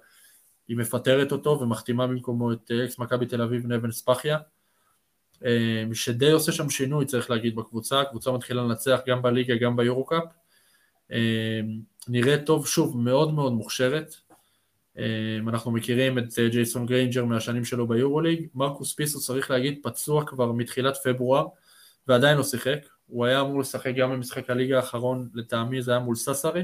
[0.69, 4.39] היא מפטרת אותו ומחתימה במקומו את אקס מכבי תל אביב נבן ספחיה,
[5.45, 10.25] אה, שדי עושה שם שינוי צריך להגיד בקבוצה, הקבוצה מתחילה לנצח גם בליגה גם ביורו-קאפ,
[12.09, 14.17] נראית טוב, שוב, מאוד מאוד מוכשרת,
[15.49, 20.97] אנחנו מכירים את ג'ייסון גריינג'ר מהשנים שלו ביורוליג, מרקו ספיסו צריך להגיד פצוע כבר מתחילת
[21.05, 21.47] פברואר
[22.09, 26.17] ועדיין לא שיחק, הוא היה אמור לשחק גם במשחק הליגה האחרון, לטעמי זה היה מול
[26.17, 26.63] ססארי,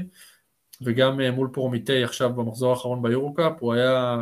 [0.81, 4.17] וגם אה, מול פרומיטי עכשיו במחזור האחרון ביורו-קאפ, הוא היה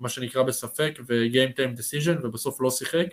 [0.00, 3.06] מה שנקרא בספק ו-game time decision ובסוף לא שיחק.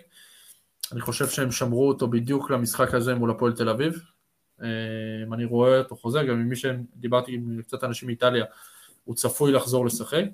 [0.92, 4.02] אני חושב שהם שמרו אותו בדיוק למשחק הזה מול הפועל תל אביב.
[4.62, 4.66] אה,
[5.32, 8.44] אני רואה אותו חוזר, גם עם מי שדיברתי עם קצת אנשים מאיטליה,
[9.10, 10.24] הוא צפוי לחזור לשחק.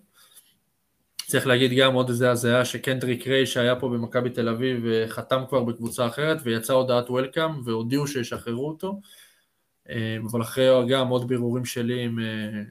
[1.26, 5.64] צריך להגיד גם עוד איזה הזיה שקנדריק ריי שהיה פה במכבי תל אביב חתם כבר
[5.64, 9.00] בקבוצה אחרת ויצא הודעת welcome והודיעו שישחררו אותו.
[9.88, 12.62] אה, אבל אחרי גם עוד בירורים שלי עם אה,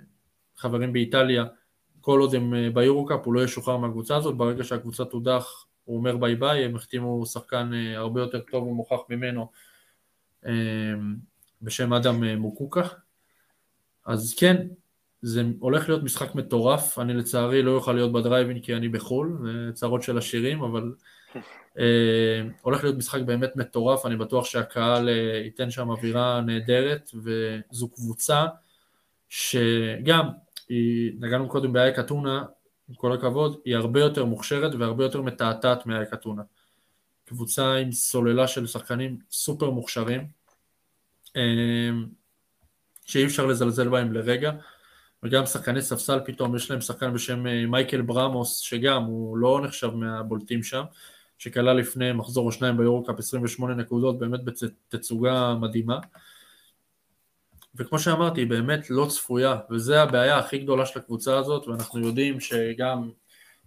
[0.57, 1.45] חברים באיטליה
[2.01, 4.37] כל עוד הם אה, ביורוקאפ הוא לא ישוחרר מהקבוצה הזאת.
[4.37, 9.51] ברגע שהקבוצה תודח הוא אומר ביי ביי הם החתימו שחקן הרבה יותר טוב ומוכח ממנו
[11.61, 12.87] בשם אדם מוקוקה.
[14.05, 14.67] אז כן
[15.25, 19.73] זה הולך להיות משחק מטורף, אני לצערי לא אוכל להיות בדרייבין כי אני בחו"ל, זה
[19.73, 20.93] צרות של השירים, אבל
[21.79, 27.89] אה, הולך להיות משחק באמת מטורף, אני בטוח שהקהל אה, ייתן שם אווירה נהדרת, וזו
[27.89, 28.45] קבוצה
[29.29, 30.27] שגם,
[30.69, 32.43] היא, נגענו קודם באייק אתונה,
[32.89, 36.41] עם כל הכבוד, היא הרבה יותר מוכשרת והרבה יותר מתעתעת מאייק אתונה.
[37.25, 40.27] קבוצה עם סוללה של שחקנים סופר מוכשרים,
[41.35, 41.89] אה,
[43.05, 44.51] שאי אפשר לזלזל בהם לרגע.
[45.25, 49.89] וגם שחקני ספסל פתאום, יש להם שחקן בשם אה, מייקל ברמוס, שגם הוא לא נחשב
[49.95, 50.83] מהבולטים שם,
[51.37, 55.99] שכלל לפני מחזור או שניים ביורוקאפ 28 נקודות, באמת בתצוגה מדהימה.
[57.75, 62.39] וכמו שאמרתי, היא באמת לא צפויה, וזו הבעיה הכי גדולה של הקבוצה הזאת, ואנחנו יודעים
[62.39, 63.09] שגם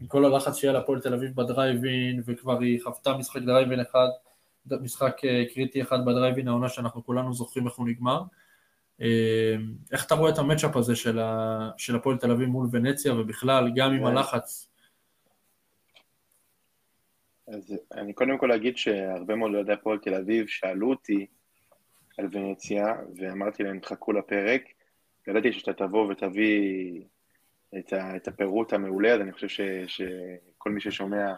[0.00, 4.08] עם כל הלחץ שיהיה להפועל תל אביב בדרייבין, וכבר היא חוותה משחק דרייבין אחד,
[4.66, 8.22] משחק אה, קריטי אחד בדרייבין העונה שאנחנו כולנו זוכרים איך הוא נגמר,
[9.92, 13.14] איך אתה רואה את ה matchup הזה של, ה, של הפועל תל אביב מול ונציה,
[13.14, 14.68] ובכלל, גם עם הלחץ?
[17.48, 21.26] אז אני קודם כל אגיד שהרבה מאוד אוהדי הפועל תל אביב שאלו אותי
[22.18, 24.62] על ונציה, ואמרתי להם, תחכו לפרק.
[25.26, 27.02] ידעתי שאתה תבוא ותביא
[27.78, 31.34] את, ה, את הפירוט המעולה, אז אני חושב ש, שכל מי ששומע,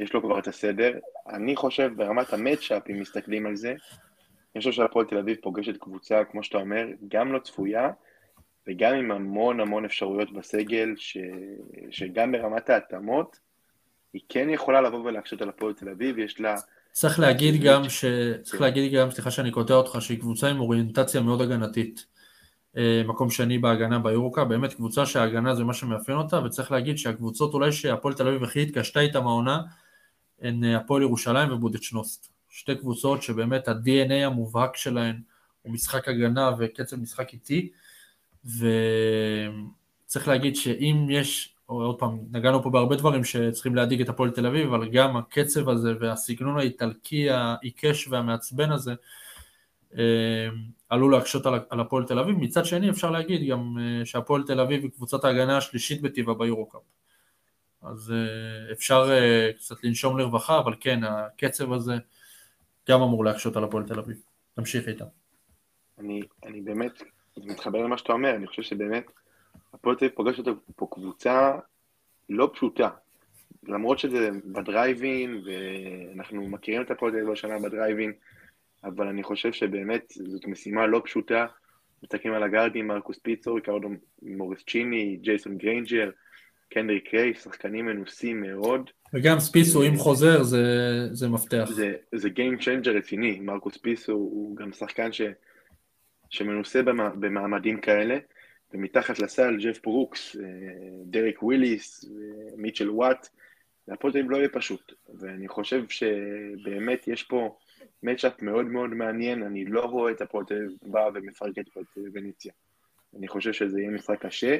[0.00, 0.98] יש לו כבר את הסדר.
[1.28, 3.74] אני חושב ברמת המצ'אפ, אם מסתכלים על זה,
[4.54, 7.90] אני חושב שהפועל תל אביב פוגשת קבוצה, כמו שאתה אומר, גם לא צפויה,
[8.68, 11.18] וגם עם המון המון אפשרויות בסגל, ש...
[11.90, 13.40] שגם ברמת ההתאמות,
[14.12, 16.54] היא כן יכולה לבוא ולהקשות על הפועל תל אביב, יש לה...
[16.92, 18.04] צריך להגיד גם, ש...
[18.42, 18.64] צריך כן.
[18.64, 22.06] להגיד גם, סליחה שאני קוטע אותך, שהיא קבוצה עם אוריינטציה מאוד הגנתית.
[22.76, 27.54] אה, מקום שני בהגנה ביורוקה, באמת קבוצה שההגנה זה מה שמאפיין אותה, וצריך להגיד שהקבוצות
[27.54, 29.60] אולי שהפועל תל אביב הכי התקשתה איתם העונה,
[30.40, 32.31] הן אה, הפועל ירושלים ובודדשנוסט.
[32.52, 35.20] שתי קבוצות שבאמת ה-DNA המובהק שלהן
[35.62, 37.72] הוא משחק הגנה וקצב משחק איטי,
[38.46, 44.46] וצריך להגיד שאם יש, עוד פעם, נגענו פה בהרבה דברים שצריכים להדאיג את הפועל תל
[44.46, 48.94] אביב, אבל גם הקצב הזה והסגנון האיטלקי העיקש והמעצבן הזה,
[49.98, 50.48] אה,
[50.88, 52.36] עלול להקשות על הפועל תל אביב.
[52.38, 56.82] מצד שני אפשר להגיד גם אה, שהפועל תל אביב היא קבוצת ההגנה השלישית בטבעה ביורו-קאפ.
[57.82, 59.10] אז אה, אפשר
[59.56, 61.94] קצת לנשום לרווחה, אבל כן, הקצב הזה
[62.88, 64.22] גם אמור להקשות על הפועל תל אביב.
[64.54, 65.04] תמשיך איתם.
[65.98, 67.02] אני, אני באמת
[67.36, 69.04] מתחבר למה שאתה אומר, אני חושב שבאמת
[69.74, 70.44] הפועל תל אביב פוגשת
[70.76, 71.58] פה קבוצה
[72.28, 72.88] לא פשוטה.
[73.62, 78.12] למרות שזה בדרייבין, ואנחנו מכירים את הפועל תל אביב בשנה בדרייבין,
[78.84, 81.46] אבל אני חושב שבאמת זאת משימה לא פשוטה.
[82.02, 83.88] מסתכלים על הגארדים, מרקו ספיסו, ריקרדו
[84.22, 86.10] מורסצ'יני, ג'ייסון גריינג'ר,
[86.74, 88.90] קנדריק ריי, שחקנים מנוסים מאוד.
[89.14, 90.64] וגם ספיסו, אם חוזר, זה,
[91.12, 91.68] זה מפתח.
[91.74, 95.22] זה, זה Game Changer רציני, מרקו ספיסו הוא גם שחקן ש,
[96.30, 96.82] שמנוסה
[97.20, 98.18] במעמדים כאלה,
[98.74, 100.42] ומתחת לסל, ג'ף ברוקס, אה,
[101.04, 102.04] דריק וויליס,
[102.56, 103.28] מיטשל וואט,
[103.88, 107.56] להפועל תל לא יהיה פשוט, ואני חושב שבאמת יש פה
[108.02, 112.52] מצ'אפ מאוד מאוד מעניין, אני לא רואה את הפועל תל באה ומפרקת את וניציה.
[113.18, 114.58] אני חושב שזה יהיה משחק קשה,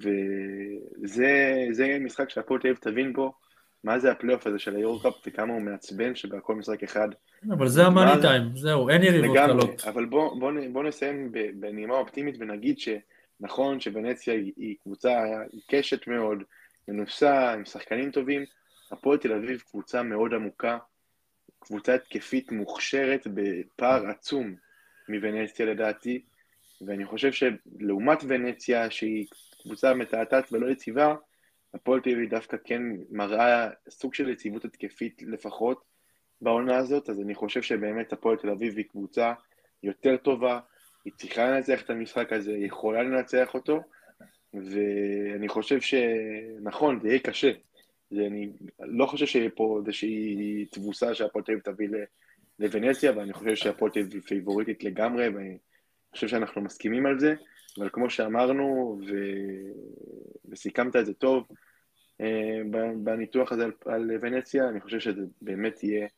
[0.00, 3.32] וזה יהיה משחק שהפועל תל אביב תבין בו
[3.84, 7.08] מה זה הפלייאוף הזה של היורו-קאפ וכמה הוא מעצבן שבכל משחק אחד.
[7.50, 9.84] אבל זה המאני טיים, זהו, אין יריבות קלות.
[9.84, 16.42] אבל בוא, בוא, בוא נסיים בנימה אופטימית ונגיד שנכון שוונציה היא, היא קבוצה עיקשת מאוד,
[16.88, 18.44] מנוסה, עם שחקנים טובים,
[18.92, 20.78] הפועל תל אביב קבוצה מאוד עמוקה,
[21.60, 24.54] קבוצה התקפית מוכשרת בפער עצום
[25.08, 26.22] מוונציה לדעתי,
[26.86, 29.26] ואני חושב שלעומת ונציה, שהיא
[29.62, 31.14] קבוצה מתעתעת ולא יציבה,
[31.74, 35.84] הפועל תל אביב דווקא כן מראה סוג של יציבות התקפית לפחות
[36.40, 39.32] בעונה הזאת, אז אני חושב שבאמת הפועל תל אביב היא קבוצה
[39.82, 40.60] יותר טובה,
[41.04, 43.80] היא צריכה לנצח את המשחק הזה, היא יכולה לנצח אותו,
[44.54, 47.50] ואני חושב שנכון, זה יהיה קשה.
[48.10, 48.50] זה, אני
[48.80, 51.88] לא חושב שיהיה פה איזושהי תבוסה שהפועל תל אביב תביא
[52.58, 55.58] לוונציה, ואני חושב שהפועל תל אביב פייבוריטית לגמרי, ואני
[56.12, 57.34] חושב שאנחנו מסכימים על זה,
[57.78, 59.14] אבל כמו שאמרנו, ו...
[60.50, 61.46] וסיכמת את זה טוב
[62.20, 62.60] אה,
[62.96, 66.08] בניתוח הזה על, על ונציה, אני חושב שזה באמת יהיה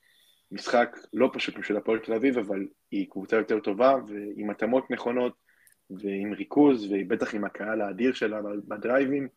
[0.53, 5.33] משחק לא פשוט בשביל הפועל תל אביב, אבל היא קבוצה יותר טובה, ועם התאמות נכונות,
[5.91, 9.29] ועם ריכוז, ובטח עם הקהל האדיר שלה בדרייבים,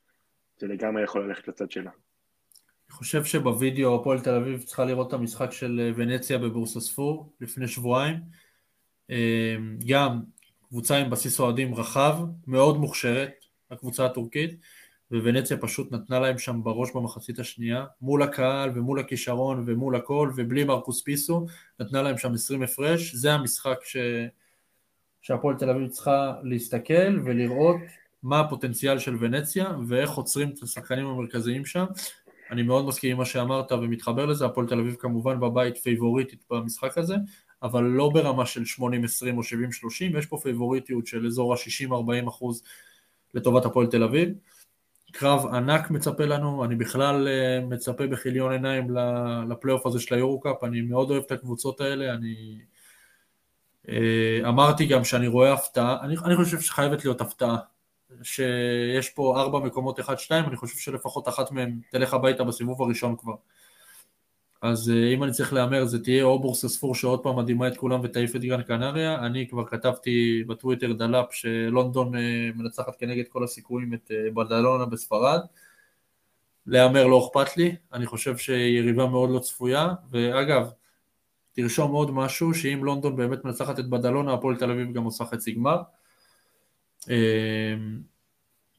[0.60, 1.92] זה לגמרי יכול ללכת לצד שלה.
[2.90, 8.16] אני חושב שבווידאו הפועל תל אביב צריכה לראות את המשחק של ונציה בבורסספור לפני שבועיים.
[9.10, 9.56] אה,
[9.88, 10.20] גם
[10.70, 13.32] קבוצה עם בסיס אוהדים רחב, מאוד מוכשרת,
[13.72, 14.60] הקבוצה הטורקית,
[15.12, 20.64] וונציה פשוט נתנה להם שם בראש במחצית השנייה, מול הקהל ומול הכישרון ומול הכל, ובלי
[20.64, 21.46] מרקוס פיסו,
[21.80, 23.98] נתנה להם שם 20 הפרש, זה המשחק ש...
[25.22, 27.76] שהפועל תל אביב צריכה להסתכל ולראות
[28.24, 31.86] מה הפוטנציאל של ונציה ואיך עוצרים את השחקנים המרכזיים שם.
[32.52, 36.98] אני מאוד מסכים עם מה שאמרת ומתחבר לזה, הפועל תל אביב כמובן בבית פייבוריטית במשחק
[36.98, 37.16] הזה,
[37.64, 38.82] אבל לא ברמה של 80-20
[39.38, 42.64] או 70-30, יש פה פייבוריטיות של אזור ה-60-40 אחוז
[43.34, 44.30] לטובת הפועל תל אביב.
[45.12, 48.88] קרב ענק מצפה לנו, אני בכלל אה, מצפה בכיליון עיניים
[49.50, 52.60] לפלייאוף הזה של היורו-קאפ, אני מאוד אוהב את הקבוצות האלה, אני
[53.90, 57.58] אה, אמרתי גם שאני רואה הפתעה, אני, אני חושב שחייבת להיות הפתעה,
[58.24, 63.16] שיש פה ארבע מקומות אחד שתיים, אני חושב שלפחות אחת מהן תלך הביתה בסיבוב הראשון
[63.18, 63.36] כבר.
[64.62, 68.00] אז אה, אם אני צריך להמר זה תהיה או בורסספור שעוד פעם מדהימה את כולם
[68.04, 73.94] ותעיף את גרן קנריה, אני כבר כתבתי בטוויטר דלאפ שלונדון אה, מנצחת כנגד כל הסיכויים
[73.94, 75.40] את אה, בדלונה בספרד,
[76.66, 80.70] להמר לא אכפת לי, אני חושב שהיא יריבה מאוד לא צפויה, ואגב,
[81.54, 85.52] תרשום עוד משהו, שאם לונדון באמת מנצחת את בדלונה, הפועל תל אביב גם עושה חצי
[85.52, 85.82] גמר.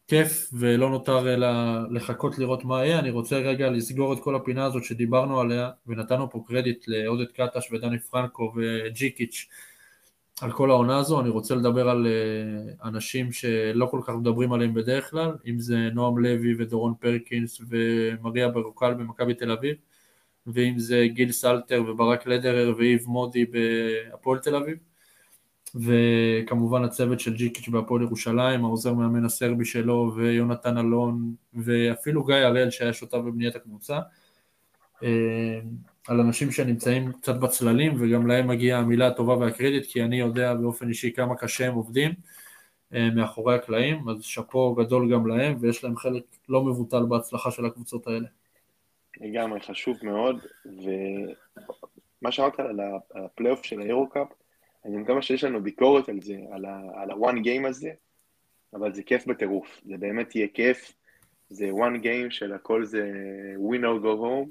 [0.08, 1.48] כיף ולא נותר אלא
[1.90, 6.30] לחכות לראות מה יהיה, אני רוצה רגע לסגור את כל הפינה הזאת שדיברנו עליה ונתנו
[6.30, 9.48] פה קרדיט לעודד קטש ודני פרנקו וג'יקיץ'
[10.40, 14.74] על כל העונה הזו, אני רוצה לדבר על אה, אנשים שלא כל כך מדברים עליהם
[14.74, 19.76] בדרך כלל, אם זה נועם לוי ודורון פרקינס ומריה ברוקל במכבי תל אביב
[20.46, 24.87] ואם זה גיל סלטר וברק לדרר ואיב מודי בהפועל תל אביב
[25.74, 32.70] וכמובן הצוות של ג'יקיץ' בהפועל ירושלים, העוזר מאמן הסרבי שלו, ויונתן אלון, ואפילו גיא הראל
[32.70, 33.98] שהיה שותף בבניית הקבוצה,
[35.02, 35.60] אה,
[36.08, 40.88] על אנשים שנמצאים קצת בצללים, וגם להם מגיעה המילה הטובה והקרדיט, כי אני יודע באופן
[40.88, 42.12] אישי כמה קשה הם עובדים
[42.94, 47.66] אה, מאחורי הקלעים, אז שאפו גדול גם להם, ויש להם חלק לא מבוטל בהצלחה של
[47.66, 48.28] הקבוצות האלה.
[49.20, 52.80] לגמרי, חשוב מאוד, ומה שאמרת על
[53.14, 54.28] הפלייאוף של היורו-קאפ,
[54.88, 56.36] אני מקווה שיש לנו ביקורת על זה,
[56.94, 57.90] על ה-one game הזה,
[58.74, 60.92] אבל זה כיף בטירוף, זה באמת יהיה כיף,
[61.50, 63.12] זה one game של הכל זה
[63.70, 64.48] win or go home,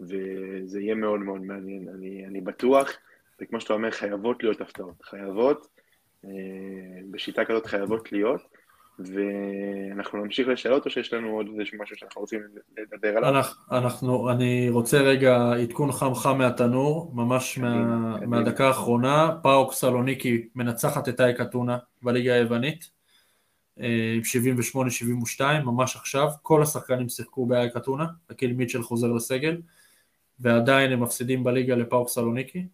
[0.00, 2.98] וזה יהיה מאוד מאוד מעניין, אני, אני בטוח,
[3.40, 5.68] וכמו שאתה אומר, חייבות להיות הפתעות, חייבות,
[6.24, 6.30] אה,
[7.10, 8.40] בשיטה כזאת חייבות להיות,
[9.04, 12.40] ואנחנו נמשיך לשאלות או שיש לנו עוד איזה משהו שאנחנו רוצים
[12.78, 13.28] לדבר עליו?
[13.28, 20.48] אנחנו, אנחנו, אני רוצה רגע עדכון חם חם מהתנור, ממש מה, מהדקה האחרונה, פאוק סלוניקי
[20.54, 22.90] מנצחת את אייק אתונה בליגה היוונית
[23.80, 24.22] אה, עם
[25.40, 29.60] 78-72 ממש עכשיו, כל השחקנים שיחקו באייק אתונה, הקיל מיטשל חוזר לסגל
[30.40, 32.66] ועדיין הם מפסידים בליגה לפאוק סלוניקי.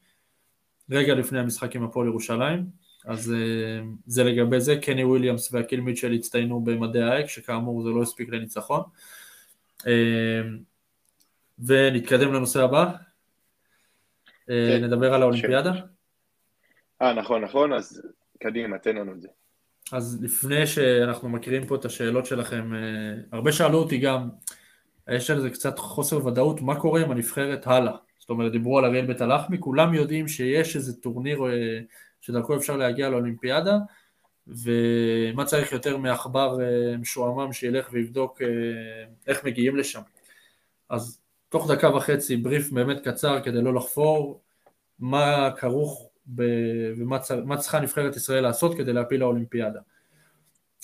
[0.90, 2.66] רגע לפני המשחק עם הפועל ירושלים
[3.06, 8.02] אז אה, זה לגבי זה, קני וויליאמס ואקיל מיטשל הצטיינו במדי האק, שכאמור זה לא
[8.02, 8.82] הספיק לניצחון.
[9.86, 10.42] אה,
[11.58, 12.84] ונתקדם לנושא הבא,
[14.50, 14.84] אה, כן.
[14.84, 15.72] נדבר על האולימפיאדה.
[17.02, 18.02] אה, נכון, נכון, אז
[18.42, 19.28] קדימה, תן לנו את זה.
[19.92, 22.72] אז לפני שאנחנו מכירים פה את השאלות שלכם,
[23.32, 24.28] הרבה שאלו אותי גם,
[25.10, 27.96] יש על זה קצת חוסר ודאות, מה קורה עם הנבחרת הלאה?
[28.18, 31.40] זאת אומרת, דיברו על אריאל בית הלחמי, כולם יודעים שיש איזה טורניר
[32.26, 33.78] שדרכו אפשר להגיע לאולימפיאדה,
[34.46, 38.48] ומה צריך יותר מעכבר אה, משועמם שילך ויבדוק אה,
[39.26, 40.00] איך מגיעים לשם.
[40.88, 44.40] אז תוך דקה וחצי בריף באמת קצר כדי לא לחפור,
[44.98, 46.42] מה כרוך ב...
[46.96, 49.80] ומה צריכה נבחרת ישראל לעשות כדי להפיל לאולימפיאדה.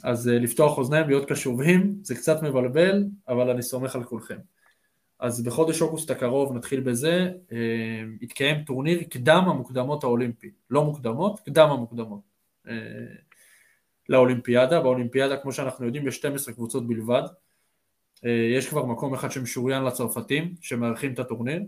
[0.03, 4.39] אז אה, לפתוח אוזניים, להיות קשובים, זה קצת מבלבל, אבל אני סומך על כולכם.
[5.23, 7.59] אז בחודש אוגוסט הקרוב נתחיל בזה, אה,
[8.21, 12.21] יתקיים טורניר קדם המוקדמות האולימפי, לא מוקדמות, קדם המוקדמות
[12.69, 12.75] אה,
[14.09, 17.23] לאולימפיאדה, באולימפיאדה כמו שאנחנו יודעים יש 12 קבוצות בלבד,
[18.57, 21.63] יש כבר מקום אחד שמשוריין לצרפתים שמארחים את הטורניר,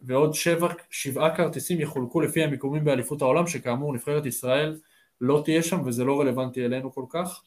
[0.00, 4.78] ועוד שבע, שבעה כרטיסים יחולקו לפי המיקומים באליפות העולם, שכאמור נבחרת ישראל
[5.20, 7.42] לא תהיה שם וזה לא רלוונטי אלינו כל כך,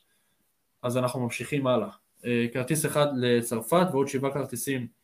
[0.83, 1.89] אז אנחנו ממשיכים הלאה.
[2.25, 5.00] אה, כרטיס אחד לצרפת ועוד שבעה כרטיסים אה,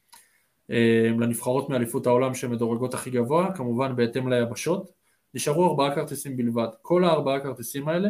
[1.20, 4.92] לנבחרות מאליפות העולם שמדורגות הכי גבוה, כמובן בהתאם ליבשות.
[5.34, 6.68] נשארו ארבעה כרטיסים בלבד.
[6.82, 8.10] כל הארבעה כרטיסים האלה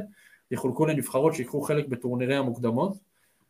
[0.51, 2.93] יחולקו לנבחרות שיקחו חלק בטורנירי המוקדמות.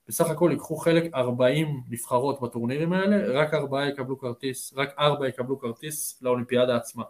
[0.07, 5.59] בסך הכל ייקחו חלק 40 נבחרות בטורנירים האלה, רק ארבעה יקבלו כרטיס, רק ארבע יקבלו
[5.59, 7.03] כרטיס לאולימפיאדה עצמה.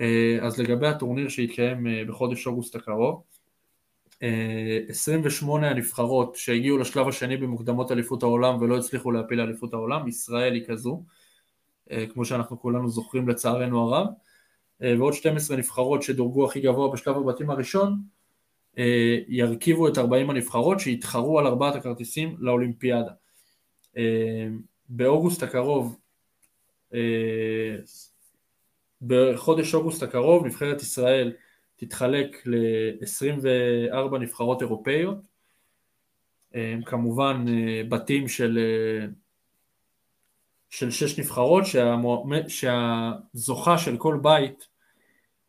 [0.00, 3.22] אה, אז לגבי הטורניר שיתקיים אה, בחודש אוגוסט הקרוב,
[4.20, 10.54] 28 אה, הנבחרות שהגיעו לשלב השני במוקדמות אליפות העולם ולא הצליחו להפיל לאליפות העולם, ישראל
[10.54, 11.02] היא כזו,
[12.12, 14.06] כמו שאנחנו כולנו זוכרים לצערנו הרב,
[14.80, 17.98] ועוד 12 נבחרות שדורגו הכי גבוה בשלב הבתים הראשון,
[19.28, 23.12] ירכיבו את 40 הנבחרות שיתחרו על ארבעת הכרטיסים לאולימפיאדה.
[24.88, 25.98] באוגוסט הקרוב
[29.02, 31.32] בחודש אוגוסט הקרוב נבחרת ישראל
[31.76, 35.18] תתחלק ל-24 נבחרות אירופאיות,
[36.86, 39.06] כמובן אה, בתים של, אה,
[40.70, 44.68] של שש נבחרות שהמו, שהזוכה של כל בית,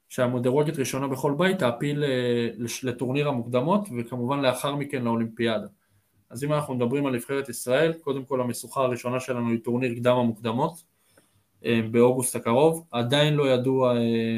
[0.09, 2.49] שהמודרוגת ראשונה בכל בית תעפיל אה,
[2.83, 5.67] לטורניר המוקדמות וכמובן לאחר מכן לאולימפיאדה.
[6.29, 10.15] אז אם אנחנו מדברים על נבחרת ישראל, קודם כל המשוכה הראשונה שלנו היא טורניר קדם
[10.15, 10.83] המוקדמות,
[11.65, 14.37] אה, באוגוסט הקרוב, עדיין לא ידוע אה,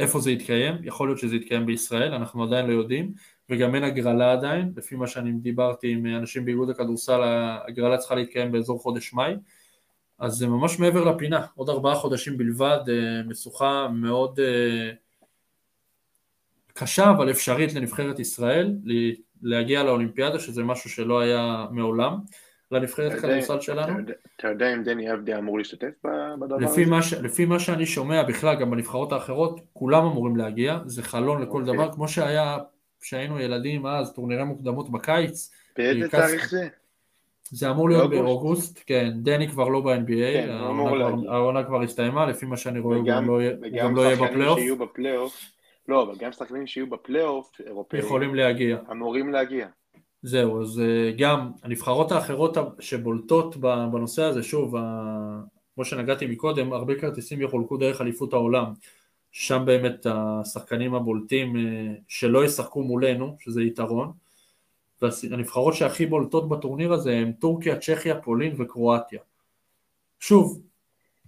[0.00, 3.12] איפה זה יתקיים, יכול להיות שזה יתקיים בישראל, אנחנו עדיין לא יודעים,
[3.48, 7.20] וגם אין הגרלה עדיין, לפי מה שאני דיברתי עם אנשים באיגוד הכדורסל,
[7.68, 9.34] הגרלה צריכה להתקיים באזור חודש מאי,
[10.18, 14.40] אז זה ממש מעבר לפינה, עוד ארבעה חודשים בלבד, אה, משוכה מאוד
[16.74, 18.76] קשה אבל אפשרית לנבחרת ישראל
[19.42, 22.18] להגיע לאולימפיאדה, שזה משהו שלא היה מעולם.
[22.70, 23.98] לנבחרת הכדורסל שלנו.
[24.36, 25.92] אתה יודע אם דני אבדי אמור להשתתף
[26.40, 26.82] בדבר הזה?
[27.22, 31.74] לפי מה שאני שומע בכלל, גם בנבחרות האחרות, כולם אמורים להגיע, זה חלון לכל אוקיי.
[31.74, 32.58] דבר, כמו שהיה
[33.00, 35.50] כשהיינו ילדים אז, טורנירי מוקדמות בקיץ.
[35.76, 36.68] באיזה תאריך זה?
[37.50, 40.48] זה אמור להיות באוגוסט, כן, דני כבר לא ב-NBA, כן,
[41.28, 43.26] העונה כבר הסתיימה, לפי מה שאני רואה, הוא גם
[43.96, 45.40] לא יהיה בפלייאוף.
[45.88, 48.78] לא, אבל גם שחקנים שיהיו בפלייאוף, אירופאים, יכולים להגיע.
[48.90, 49.66] אמורים להגיע.
[50.22, 54.74] זהו, אז אה, גם הנבחרות האחרות שבולטות בנושא הזה, שוב,
[55.74, 58.72] כמו שנגעתי מקודם, הרבה כרטיסים יחולקו דרך אליפות העולם,
[59.32, 64.12] שם באמת השחקנים הבולטים אה, שלא ישחקו מולנו, שזה יתרון,
[65.02, 69.20] והנבחרות שהכי בולטות בטורניר הזה הם טורקיה, צ'כיה, פולין וקרואטיה.
[70.20, 70.62] שוב,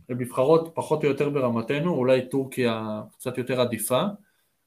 [0.08, 4.02] הן נבחרות פחות או יותר ברמתנו, אולי טורקיה קצת יותר עדיפה,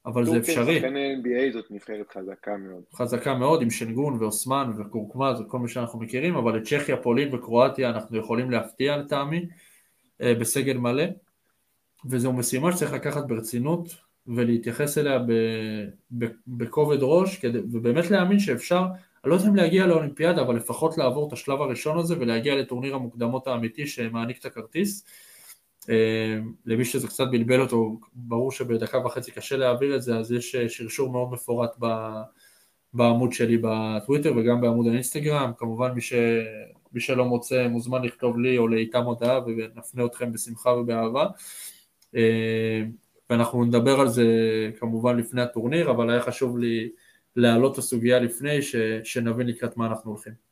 [0.06, 0.82] אבל זה אפשרי.
[0.82, 2.84] טורקיה NBA זאת נבחרת חזקה מאוד.
[2.94, 7.36] חזקה מאוד עם שנגון ואוסמן וקורקמה, זה כל מה שאנחנו מכירים, אבל את צ'כיה, פולין
[7.36, 9.46] וקרואטיה אנחנו יכולים להפתיע לטעמי
[10.22, 11.04] אה, בסגל מלא,
[12.10, 13.96] וזו משימה שצריך לקחת ברצינות
[14.28, 15.20] ולהתייחס אליה
[16.48, 18.86] בכובד ראש, כדי, ובאמת להאמין שאפשר,
[19.24, 22.96] אני לא יודע אם להגיע לאולימפיאדה, אבל לפחות לעבור את השלב הראשון הזה ולהגיע לטורניר
[22.96, 25.06] המוקדמות האמיתי שמעניק את הכרטיס.
[25.90, 30.56] אה, למי שזה קצת בלבל אותו, ברור שבדקה וחצי קשה להעביר את זה, אז יש
[30.56, 31.78] אה, שרשור מאוד מפורט
[32.94, 36.14] בעמוד שלי בטוויטר וגם בעמוד האינסטגרם, כמובן מי, ש...
[36.94, 41.28] מי שלא מוצא מוזמן לכתוב לי או לאיתם הודעה ונפנה אתכם בשמחה ובאהבה.
[42.16, 42.84] אה,
[43.30, 44.26] ואנחנו נדבר על זה
[44.80, 46.90] כמובן לפני הטורניר, אבל היה חשוב לי
[47.36, 48.76] להעלות את הסוגיה לפני, ש...
[49.04, 50.45] שנבין לקראת מה אנחנו הולכים.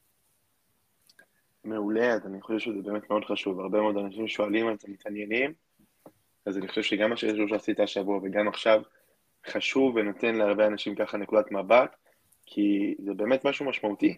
[1.64, 5.54] מעולה, אז אני חושב שזה באמת מאוד חשוב, הרבה מאוד אנשים שואלים על זה, מתעניינים,
[6.46, 8.82] אז אני חושב שגם מה שעשית השבוע וגם עכשיו
[9.48, 11.96] חשוב ונותן להרבה אנשים ככה נקודת מבט,
[12.46, 14.18] כי זה באמת משהו משמעותי,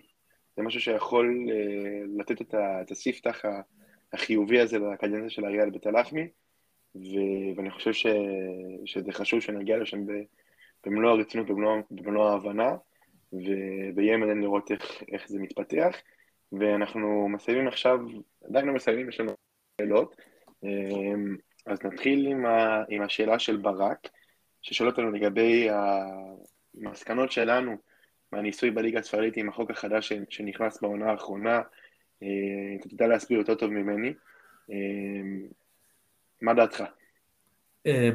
[0.57, 3.41] זה משהו שיכול uh, לתת את, את הספתח
[4.13, 6.27] החיובי הזה לקדנציה של אריאל בתלחמי,
[6.95, 8.07] ו- ואני חושב ש-
[8.85, 9.99] שזה חשוב שנגיע לשם
[10.85, 12.75] במלוא הרצינות, במלוא, במלוא ההבנה,
[13.95, 15.95] ויהיה מעניין לראות איך, איך זה מתפתח.
[16.59, 17.99] ואנחנו מסיימים עכשיו,
[18.49, 19.31] עדיין לא מסיימים, יש לנו
[19.81, 20.15] שאלות.
[20.63, 21.35] אמ,
[21.65, 24.07] אז נתחיל עם, ה, עם השאלה של ברק,
[24.61, 27.75] ששואל אותנו לגבי המסקנות שלנו
[28.31, 31.61] מהניסוי בליגה הספרדית עם החוק החדש שנכנס בעונה האחרונה.
[32.23, 32.27] אה,
[32.79, 34.13] אתה תדע להסביר יותר טוב ממני.
[36.41, 36.83] מה דעתך?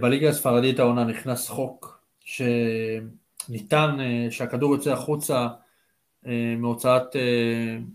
[0.00, 3.96] בליגה הספרדית העונה נכנס חוק שניתן,
[4.30, 5.48] שהכדור יוצא החוצה אה,
[6.58, 7.16] מהוצאת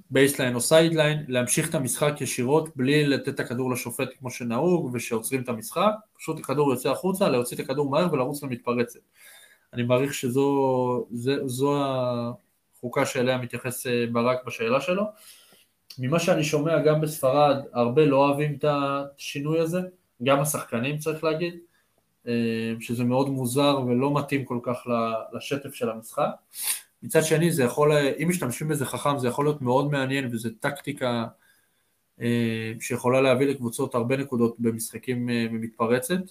[0.09, 4.89] baseline אה, או sideline, להמשיך את המשחק ישירות בלי לתת את הכדור לשופט כמו שנהוג
[4.93, 8.99] ושעוצרים את המשחק, פשוט הכדור יוצא החוצה, להוציא את הכדור מהר ולרוץ למתפרצת.
[9.73, 11.83] אני מעריך שזו
[12.77, 15.03] החוקה שאליה מתייחס אה, ברק בשאלה שלו.
[15.99, 19.79] ממה שאני שומע גם בספרד, הרבה לא אוהבים את השינוי הזה,
[20.23, 21.55] גם השחקנים צריך להגיד,
[22.79, 24.87] שזה מאוד מוזר ולא מתאים כל כך
[25.33, 26.29] לשטף של המשחק.
[27.05, 27.91] מצד שני זה יכול,
[28.23, 31.25] אם משתמשים בזה חכם זה יכול להיות מאוד מעניין וזו טקטיקה
[32.21, 36.21] אה, שיכולה להביא לקבוצות הרבה נקודות במשחקים אה, במתפרצת,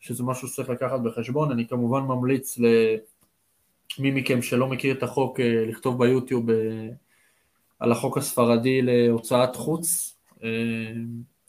[0.00, 2.58] שזה משהו שצריך לקחת בחשבון, אני כמובן ממליץ
[3.98, 6.46] למי מכם שלא מכיר את החוק אה, לכתוב ביוטיוב
[7.78, 10.16] על החוק הספרדי להוצאת חוץ,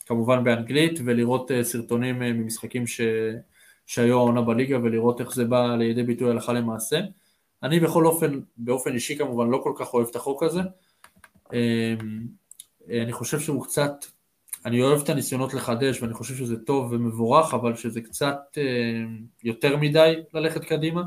[0.06, 3.00] כמובן באנגלית, ולראות סרטונים ממשחקים ש...
[3.86, 7.00] שהיו העונה בליגה ולראות איך זה בא לידי ביטוי הלכה למעשה.
[7.62, 10.60] אני בכל אופן, באופן אישי כמובן, לא כל כך אוהב את החוק הזה.
[11.52, 11.58] אמ,
[12.90, 13.92] אני חושב שהוא קצת,
[14.66, 19.76] אני אוהב את הניסיונות לחדש ואני חושב שזה טוב ומבורך, אבל שזה קצת אמ, יותר
[19.76, 21.02] מדי ללכת קדימה.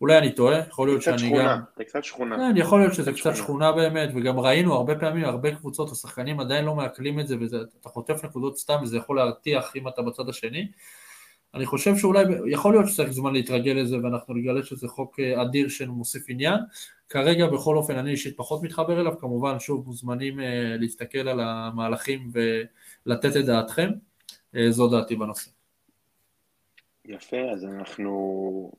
[0.00, 1.60] אולי אני טועה, יכול להיות שאני שכונה, גם...
[1.76, 2.36] זה קצת שכונה.
[2.36, 3.36] כן, יכול להיות שזה קצת שכונה.
[3.36, 7.88] שכונה באמת, וגם ראינו הרבה פעמים, הרבה קבוצות, השחקנים עדיין לא מעכלים את זה, ואתה
[7.88, 10.68] חוטף נקודות סתם וזה יכול להרתיח אם אתה בצד השני.
[11.54, 15.68] אני חושב שאולי, יכול להיות שצריך זמן להתרגל לזה ואנחנו נגלה שזה חוק אה, אדיר
[15.68, 16.60] שמוסיף עניין.
[17.08, 22.30] כרגע בכל אופן אני אישית פחות מתחבר אליו, כמובן שוב מוזמנים אה, להסתכל על המהלכים
[22.32, 23.90] ולתת את דעתכם,
[24.56, 25.50] אה, זו דעתי בנושא.
[27.04, 28.72] יפה, אז אנחנו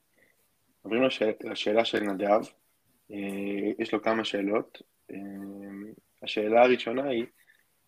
[0.82, 2.41] עוברים לשאל, לשאלה של נדב,
[3.80, 4.82] יש לו כמה שאלות.
[6.24, 7.26] השאלה הראשונה היא,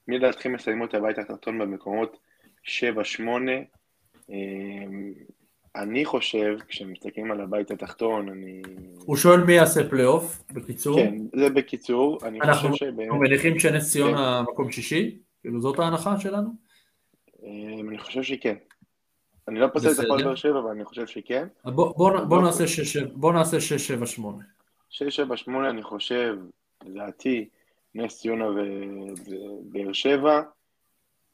[0.07, 2.17] מי לדעתכם מסיימות הבית התחתון במקומות
[2.63, 2.67] 7-8
[3.21, 3.65] אמ,
[5.75, 8.61] אני חושב, כשמסתכלים על הבית התחתון, אני...
[9.05, 10.99] הוא שואל מי יעשה פלייאוף, בקיצור?
[10.99, 12.99] כן, זה בקיצור, אני חושב שבאמת...
[12.99, 14.51] אנחנו מניחים שנס ציונה כן.
[14.51, 15.17] מקום שישי?
[15.41, 16.49] כאילו זאת ההנחה שלנו?
[17.43, 18.55] אמ, אני חושב שכן.
[19.47, 21.47] אני לא פוסל את הכל באר שבע, אבל אני חושב שכן.
[21.63, 22.19] בוא,
[23.13, 23.55] בוא נעשה
[24.19, 24.21] 6-7-8.
[24.91, 24.99] 6-7-8
[25.69, 26.37] אני חושב,
[26.85, 27.49] לדעתי,
[27.95, 30.41] נס ציונה ובאר שבע,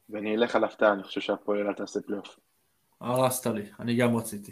[0.09, 2.39] ואני אלך על הפתעה, אני חושב שהפועל תעשה פלייאוף.
[3.01, 4.51] הרסת לי, אני גם רציתי.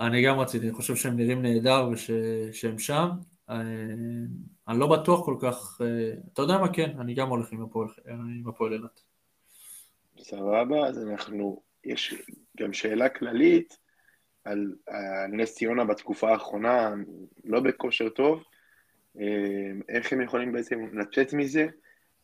[0.00, 3.08] אני גם רציתי, אני חושב שהם נראים נהדר ושהם שם.
[3.50, 3.56] אה,
[4.68, 7.62] אני לא בטוח כל כך, אה, אתה יודע מה כן, אני גם הולך עם
[8.48, 9.00] הפועל אילת.
[10.18, 12.14] סבבה, אז אנחנו, יש
[12.58, 13.78] גם שאלה כללית
[14.44, 14.74] על
[15.32, 16.94] נס ציונה בתקופה האחרונה,
[17.44, 18.44] לא בכושר טוב,
[19.20, 21.66] אה, איך הם יכולים בעצם לצאת מזה?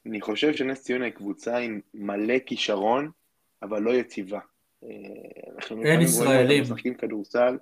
[0.06, 3.10] אני חושב שנס ציונה היא קבוצה עם מלא כישרון,
[3.62, 4.40] אבל לא יציבה.
[4.84, 4.88] אה,
[5.84, 6.62] אין ישראלים.
[6.62, 7.58] משחקים כדורסל.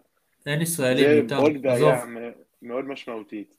[0.46, 1.28] אין ישראלים איתם.
[1.28, 2.04] זה עוד בעיה
[2.62, 3.56] מאוד משמעותית.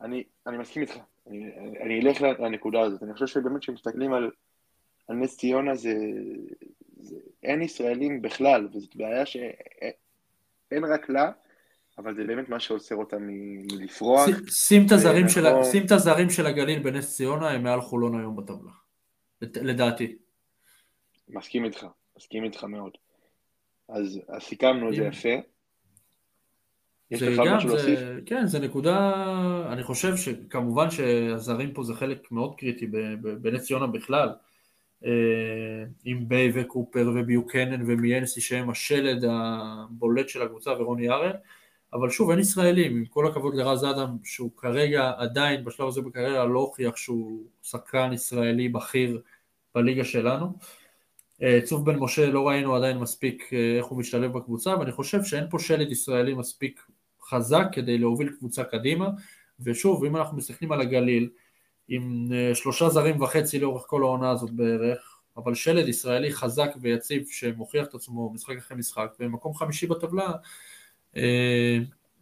[0.00, 0.96] אני, אני מסכים איתך,
[1.26, 1.50] אני,
[1.82, 3.02] אני אלך לנקודה הזאת.
[3.02, 4.30] אני חושב שבאמת כשמסתכלים על,
[5.08, 5.94] על נס ציונה זה,
[7.00, 7.16] זה...
[7.42, 11.30] אין ישראלים בכלל, וזאת בעיה שאין רק לה,
[11.98, 14.28] אבל זה באמת מה שעוצר אותה מלפרוח.
[14.50, 14.86] שים
[15.86, 18.72] את הזרים של הגליל בנס ציונה, הם מעל חולון היום בטבלה.
[19.42, 20.16] לדעתי.
[21.32, 22.92] מסכים איתך, מסכים איתך מאוד.
[23.88, 25.28] אז, אז סיכמנו את זה יפה.
[27.10, 28.00] יש לך משהו להוסיף?
[28.26, 29.12] כן, זו נקודה,
[29.72, 32.86] אני חושב שכמובן שהזרים פה זה חלק מאוד קריטי
[33.40, 34.28] בנס ציונה בכלל.
[35.04, 41.36] אה, עם ביי וקופר וביוקנן ומיינסי שהם השלד הבולט של הקבוצה ורוני ארן,
[41.92, 46.44] אבל שוב אין ישראלים, עם כל הכבוד לרז אדם שהוא כרגע עדיין בשלב הזה בקריירה
[46.44, 49.20] לא הוכיח שהוא שחקן ישראלי בכיר
[49.74, 50.52] בליגה שלנו.
[51.42, 55.24] אה, צוף בן משה לא ראינו עדיין מספיק אה, איך הוא משתלב בקבוצה ואני חושב
[55.24, 56.86] שאין פה שלד ישראלי מספיק
[57.22, 59.08] חזק כדי להוביל קבוצה קדימה.
[59.60, 61.30] ושוב אם אנחנו מסתכלים על הגליל
[61.88, 67.24] עם אה, שלושה זרים וחצי לאורך כל העונה הזאת בערך אבל שלד ישראלי חזק ויציב
[67.30, 70.32] שמוכיח את עצמו משחק אחרי משחק במקום חמישי בטבלה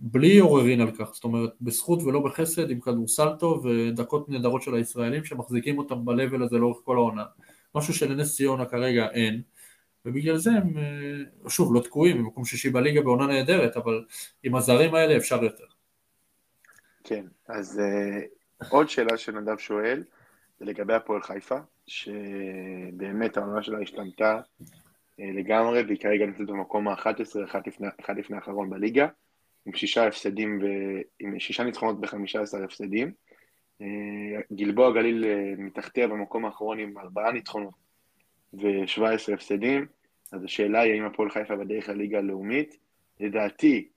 [0.01, 4.75] בלי עוררין על כך, זאת אומרת בזכות ולא בחסד עם כדורסל טוב ודקות נהדרות של
[4.75, 7.25] הישראלים שמחזיקים אותם ב-level הזה לאורך כל העונה
[7.75, 9.43] משהו שלנס ציונה כרגע אין,
[10.05, 14.05] ובגלל זה הם, אה, שוב, לא תקועים, הם מקום שישי בליגה בעונה נהדרת, אבל
[14.43, 15.65] עם הזרים האלה אפשר יותר.
[17.05, 17.81] כן, אז
[18.63, 20.05] uh, עוד שאלה שנדב שואל,
[20.59, 24.75] זה לגבי הפועל חיפה, שבאמת העונה שלה השתנתה uh,
[25.19, 29.09] לגמרי, והיא כרגע נמצאת במקום ה-11, אחד לפני, אחד לפני האחרון בליגה,
[29.67, 30.67] עם שישה הפסדים, ו...
[31.21, 33.13] עם שישה ניצחונות ב-15 הפסדים.
[34.53, 35.25] גלבוע גליל
[35.59, 37.75] מתחתיה במקום האחרון עם ארבעה ניצחונות
[38.55, 39.87] ו-17 הפסדים,
[40.33, 42.77] אז השאלה היא האם הפועל חיפה בדרך לליגה הלאומית.
[43.21, 43.89] לדעתי,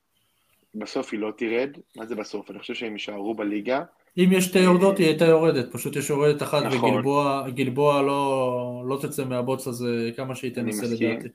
[0.75, 2.51] בסוף היא לא תרד, מה זה בסוף?
[2.51, 3.83] אני חושב שהם יישארו בליגה.
[4.17, 7.05] אם יש שתי יורדות היא הייתה יורדת, פשוט יש יורדת אחת נכון.
[7.47, 11.27] וגלבוע לא, לא תצא מהבוץ הזה כמה שהיא תנסה לדעתי.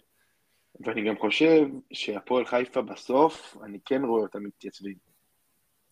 [0.81, 5.08] ואני גם חושב שהפועל חיפה בסוף, אני כן רואה אותם מתייצבים.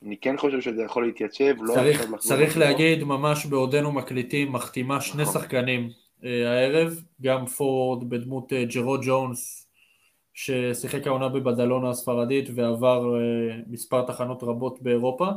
[0.03, 2.19] אני כן חושב שזה יכול להתייצב, לא צריך, לחזור.
[2.19, 5.35] צריך להגיד, ממש בעודנו מקליטים, מחתימה שני נכון.
[5.35, 5.91] שחקנים
[6.25, 9.67] אה, הערב, גם פורד בדמות אה, ג'רו ג'ונס,
[10.37, 15.29] ששיחק העונה בבדלונה הספרדית ועבר אה, מספר תחנות רבות באירופה,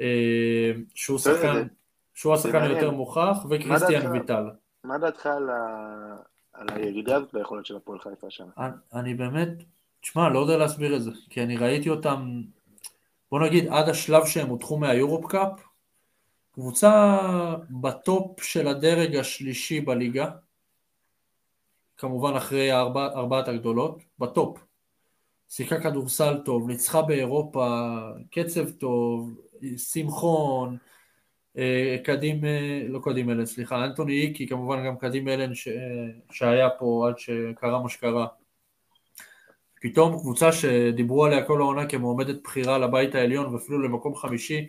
[0.00, 1.66] אה, שהוא שחקן,
[2.14, 4.44] שהוא השחקן היותר מוכח, וכריסטיאן ויטל.
[4.84, 6.16] מה דעתך על, ה...
[6.52, 8.50] על הירידה הזאת ביכולת של הפועל חיפה השנה?
[8.58, 9.48] אני, אני באמת,
[10.00, 12.42] תשמע, לא יודע להסביר את זה, כי אני ראיתי אותם,
[13.30, 15.60] בוא נגיד, עד השלב שהם הודחו מהיורופ קאפ,
[16.52, 17.18] קבוצה
[17.70, 20.30] בטופ של הדרג השלישי בליגה,
[21.96, 24.58] כמובן אחרי הארבע, ארבעת הגדולות, בטופ.
[25.48, 27.98] שיחקה כדורסל טוב, ניצחה באירופה,
[28.30, 29.40] קצב טוב,
[29.76, 30.76] שמחון,
[31.58, 35.68] אה, קדים, אה, לא קדים אלן, סליחה, אנטוני איקי, כמובן גם קדים אלן ש,
[36.30, 38.26] שהיה פה עד שקרה מה שקרה.
[39.80, 44.68] פתאום קבוצה שדיברו עליה כל העונה כמועמדת בחירה לבית העליון ואפילו למקום חמישי,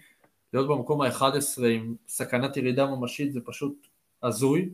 [0.53, 3.87] להיות במקום ה-11 עם סכנת ירידה ממשית זה פשוט
[4.23, 4.69] הזוי.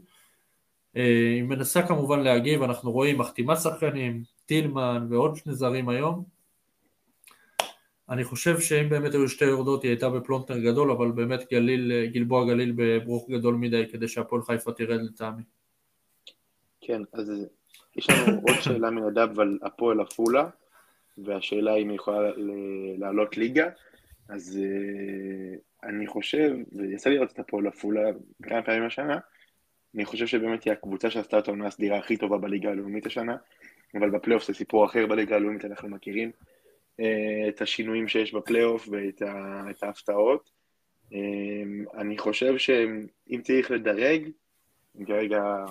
[0.95, 6.23] אה, היא מנסה כמובן להגיב, אנחנו רואים מחתימה שחקנים, טילמן ועוד שני זרים היום.
[8.09, 12.45] אני חושב שאם באמת היו שתי יורדות היא הייתה בפלונטר גדול, אבל באמת גליל, גלבוע
[12.45, 15.43] גליל בברוך גדול מדי כדי שהפועל חיפה תרד לטעמי.
[16.81, 17.31] כן, אז
[17.97, 20.49] יש לנו עוד שאלה מנדב על הפועל עפולה,
[21.17, 22.31] והשאלה אם היא יכולה
[22.97, 23.69] לעלות ליגה.
[24.29, 28.09] אז uh, אני חושב, ויצא לי לראות את הפועל עפולה
[28.43, 29.19] כמה פעמים השנה,
[29.95, 33.35] אני חושב שבאמת היא הקבוצה שעשתה את העונה הסדירה הכי טובה בליגה הלאומית השנה,
[33.95, 36.31] אבל בפלייאוף זה סיפור אחר בליגה הלאומית, אנחנו מכירים
[37.01, 37.03] uh,
[37.49, 40.49] את השינויים שיש בפלייאוף ואת ההפתעות.
[41.11, 41.15] Uh,
[41.97, 44.29] אני חושב שאם צריך לדרג,
[45.07, 45.65] כרגע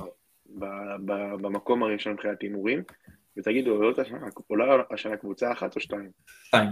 [1.40, 2.82] במקום הראשון מבחינת הימורים,
[3.36, 3.82] ותגידו,
[4.46, 6.10] עולה השנה קבוצה אחת או שתיים?
[6.44, 6.68] שתיים.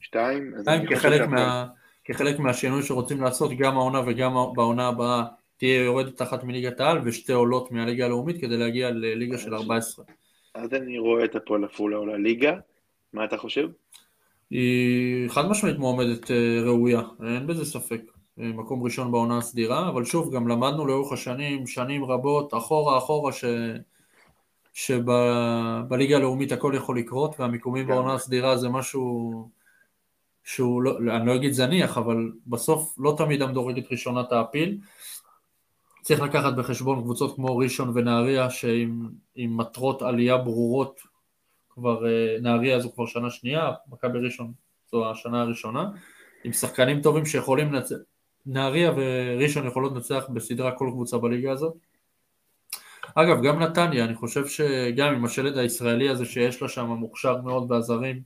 [0.00, 0.52] שתיים?
[0.60, 1.66] שתיים כחלק, מה,
[2.04, 5.24] כחלק מהשינוי שרוצים לעשות, גם העונה וגם בעונה הבאה
[5.56, 10.04] תהיה יורדת אחת מליגת העל ושתי עולות מהליגה הלאומית כדי להגיע לליגה של 14.
[10.54, 12.56] אז אני רואה את הפועל עפולה עולה ליגה,
[13.12, 13.68] מה אתה חושב?
[14.50, 18.00] היא חד משמעית מועמדת אה, ראויה, אין בזה ספק.
[18.40, 23.32] אה, מקום ראשון בעונה הסדירה, אבל שוב, גם למדנו לאורך השנים, שנים רבות, אחורה אחורה,
[23.32, 23.44] ש...
[24.72, 29.50] שבליגה הלאומית הכל יכול לקרות, והמיקומים בעונה הסדירה זה משהו
[30.44, 34.78] שהוא, לא, אני לא אגיד זניח, אבל בסוף לא תמיד המדורגת ראשונה תעפיל.
[36.02, 41.00] צריך לקחת בחשבון קבוצות כמו ראשון ונהריה, שעם מטרות עלייה ברורות,
[41.70, 44.52] כבר אה, נהריה זו כבר שנה שנייה, מכבי ראשון
[44.90, 45.90] זו השנה הראשונה,
[46.44, 47.96] עם שחקנים טובים שיכולים לנצח,
[48.46, 51.74] נהריה וראשון יכולות לנצח בסדרה כל קבוצה בליגה הזאת.
[53.14, 57.70] אגב, גם נתניה, אני חושב שגם עם השלד הישראלי הזה שיש לה שם, מוכשר מאוד
[57.70, 58.22] והזרים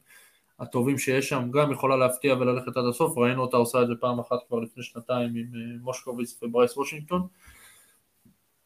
[0.60, 4.18] הטובים שיש שם, גם יכולה להפתיע וללכת עד הסוף, ראינו אותה עושה את זה פעם
[4.18, 7.26] אחת כבר לפני שנתיים עם אה, מושקוביץ וברייס וושינגטון.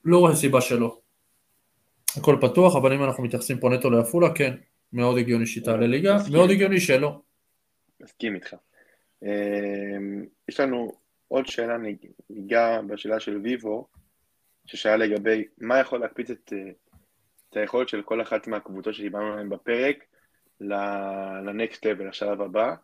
[0.04, 0.98] לא רואה סיבה שלא.
[2.16, 4.54] הכל פתוח, אבל אם אנחנו מתייחסים פה נטו לעפולה, כן,
[4.92, 7.20] מאוד הגיוני שהיא תעלה ליגה, מאוד הגיוני שלא.
[8.00, 8.54] מסכים איתך.
[9.22, 10.92] אמ, יש לנו
[11.34, 11.76] עוד שאלה,
[12.30, 13.88] ניגע בשאלה של ויבו,
[14.66, 16.70] ששאל לגבי מה יכול להקפיץ את, אה,
[17.50, 20.04] את היכולת של כל אחת מהקבוצות שדיברנו עליהן בפרק
[20.60, 22.74] לנקסט לבל, לשלב הבא.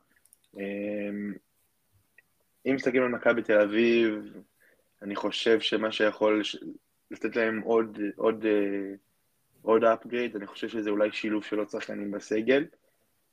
[0.57, 1.35] אמ,
[2.67, 4.37] אם מסתכלים על מכבי תל אביב,
[5.03, 6.43] אני חושב שמה שיכול
[7.11, 8.95] לתת להם עוד, עוד, אה,
[9.63, 12.65] עוד upgrade, אני חושב שזה אולי שילוב של עוד שחקנים בסגל,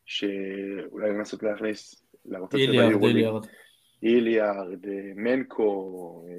[0.05, 2.37] שאולי לנסות להכניס, זה
[2.71, 3.27] ביורוליג.
[4.03, 6.23] איליארד, אה, מנקו.
[6.27, 6.33] אה,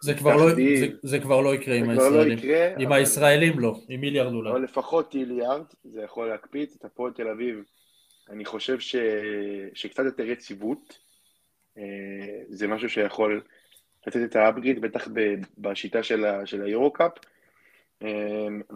[0.00, 2.28] זה כבר, לא, זה, זה כבר לא יקרה עם לא הישראלים.
[2.28, 2.96] לא יקרה, עם אבל...
[2.96, 4.50] הישראלים לא, עם איליארד אולי.
[4.50, 7.64] אבל לפחות איליארד, זה יכול להקפיץ את הפועל תל אביב.
[8.30, 8.96] אני חושב ש...
[9.74, 10.98] שקצת יותר יציבות,
[12.48, 13.42] זה משהו שיכול
[14.06, 15.08] לתת את האפגריד, בטח
[15.58, 16.46] בשיטה של, ה...
[16.46, 17.12] של היורו-קאפ.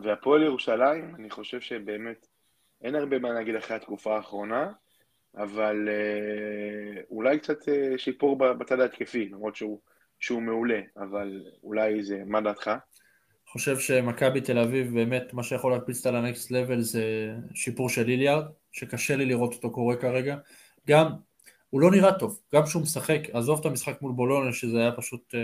[0.02, 2.26] והפועל ירושלים, אני חושב שבאמת
[2.82, 4.72] אין הרבה מה להגיד אחרי התקופה האחרונה.
[5.36, 9.80] אבל אה, אולי קצת אה, שיפור בצד ההתקפי, למרות שהוא,
[10.20, 12.70] שהוא מעולה, אבל אולי זה, מה דעתך?
[13.46, 17.04] חושב שמכבי תל אביב באמת מה שיכול להקפיץ אותה לנקסט לבל זה
[17.54, 20.36] שיפור של ליליארד, שקשה לי לראות אותו קורה כרגע.
[20.88, 21.06] גם
[21.70, 25.34] הוא לא נראה טוב, גם כשהוא משחק, עזוב את המשחק מול בולוניה, שזה היה פשוט
[25.34, 25.40] אה,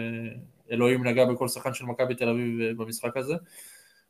[0.70, 3.34] אלוהים נגע בכל שחקן של מכבי תל אביב במשחק הזה,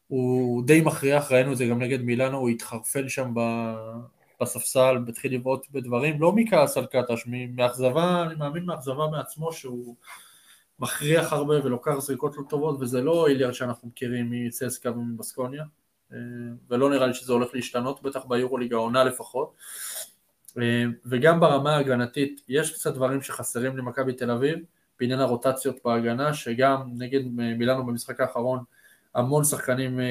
[0.08, 3.34] הוא די מכריח, ראינו את זה גם נגד מילאנו, הוא התחרפן שם
[4.40, 9.96] בספסל, התחיל לבעוט בדברים, לא מכעס על קטש, מאכזבה, אני מאמין מאכזבה מעצמו שהוא
[10.78, 15.64] מכריח הרבה ולוקח זריקות לא טובות, וזה לא איליארד שאנחנו מכירים מצסקה ומבסקוניה,
[16.12, 16.18] אה,
[16.70, 19.54] ולא נראה לי שזה הולך להשתנות, בטח ביורוליג העונה לפחות.
[20.58, 24.58] אה, וגם ברמה ההגנתית, יש קצת דברים שחסרים למכבי תל אביב,
[25.00, 28.64] בעניין הרוטציות בהגנה, שגם נגד מילאנו במשחק האחרון,
[29.14, 30.04] המון שחקנים אה,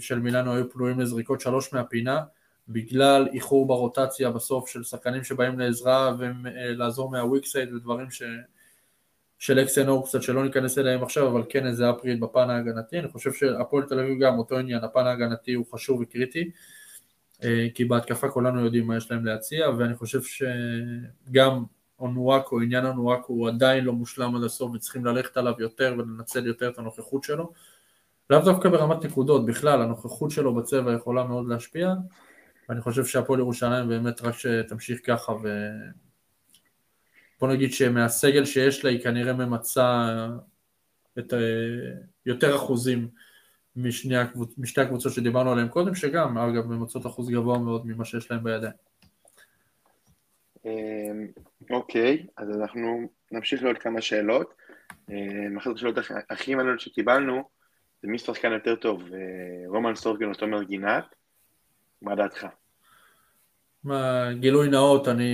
[0.00, 2.20] של מילאנו היו פנויים לזריקות שלוש מהפינה,
[2.68, 8.22] בגלל איחור ברוטציה בסוף של שחקנים שבאים לעזרה ולעזור מהוויקסייד ודברים ש...
[9.38, 13.32] של אקסנור קצת שלא ניכנס אליהם עכשיו, אבל כן איזה אפריד בפן ההגנתי, אני חושב
[13.32, 16.50] שהפועל תל אביב גם אותו עניין, הפן ההגנתי הוא חשוב וקריטי,
[17.44, 21.64] אה, כי בהתקפה כולנו יודעים מה יש להם להציע, ואני חושב שגם
[21.98, 26.70] אונואקו, עניין אונואקו הוא עדיין לא מושלם עד הסוף וצריכים ללכת עליו יותר ולנצל יותר
[26.70, 27.52] את הנוכחות שלו,
[28.30, 31.94] לאו דווקא ברמת נקודות, בכלל הנוכחות שלו בצבע יכולה מאוד להשפיע,
[32.68, 35.70] ואני חושב שהפועל ירושלים באמת רק שתמשיך ככה ו...
[37.40, 40.08] בוא נגיד שמהסגל שיש לה היא כנראה ממצה
[41.18, 41.36] את ה...
[42.26, 43.08] יותר אחוזים
[43.76, 44.54] משני הקבוצ...
[44.58, 48.72] משתי הקבוצות שדיברנו עליהן קודם, שגם אגב ממצות אחוז גבוה מאוד ממה שיש להם בידיים.
[50.64, 51.26] אמ,
[51.70, 54.54] אוקיי, אז אנחנו נמשיך לעוד כמה שאלות.
[55.10, 55.94] אמ, אחת השאלות
[56.30, 57.48] הכי מעניינות שקיבלנו
[58.02, 61.14] זה מי שחקן יותר טוב, אה, רומן סורגן או תומר גינת,
[62.02, 62.46] מה דעתך?
[64.40, 65.32] גילוי נאות, אני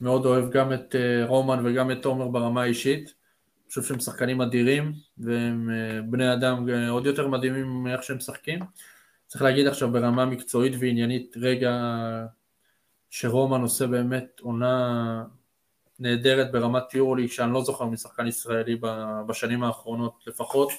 [0.00, 3.04] מאוד אוהב גם את אה, רומן וגם את תומר ברמה האישית.
[3.04, 8.16] אני חושב שהם שחקנים אדירים, והם אה, בני אדם אה, עוד יותר מדהימים מאיך שהם
[8.16, 8.58] משחקים.
[9.26, 11.72] צריך להגיד עכשיו ברמה מקצועית ועניינית, רגע
[13.10, 15.24] שרומן עושה באמת עונה
[15.98, 18.76] נהדרת ברמת יורוליג, שאני לא זוכר משחקן ישראלי
[19.26, 20.72] בשנים האחרונות לפחות,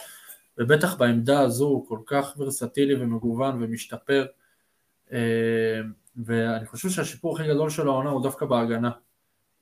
[0.57, 4.25] ובטח בעמדה הזו הוא כל כך ורסטילי ומגוון ומשתפר.
[6.25, 8.91] ואני חושב שהשיפור הכי גדול של העונה הוא דווקא בהגנה.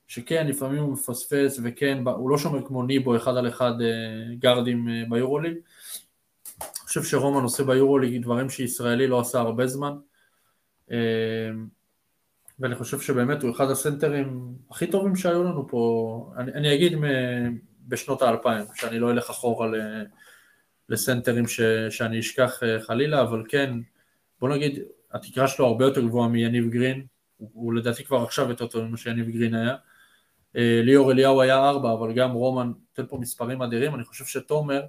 [0.08, 4.90] שכן, לפעמים הוא מפספס, וכן, הוא לא שומר כמו ניבו אחד על אחד אה, גארדים
[4.90, 5.54] אה, ביורוליג.
[6.62, 9.94] אני חושב שרומן עושה ביורוליג דברים שישראלי לא עשה הרבה זמן.
[10.92, 10.98] אה,
[12.60, 16.98] ואני חושב שבאמת הוא אחד הסנטרים הכי טובים שהיו לנו פה, אני, אני אגיד
[17.88, 19.68] בשנות האלפיים, שאני לא אלך אחורה
[20.90, 23.74] לסנטרים ש, שאני אשכח חלילה, אבל כן,
[24.40, 24.80] בוא נגיד,
[25.14, 27.06] התקרה שלו הרבה יותר גבוהה מיניב גרין,
[27.38, 29.76] הוא, הוא לדעתי כבר עכשיו יותר טוב ממה שיניב גרין היה.
[30.56, 34.82] אה, ליאור אליהו היה ארבע, אבל גם רומן נותן פה מספרים אדירים, אני חושב שתומר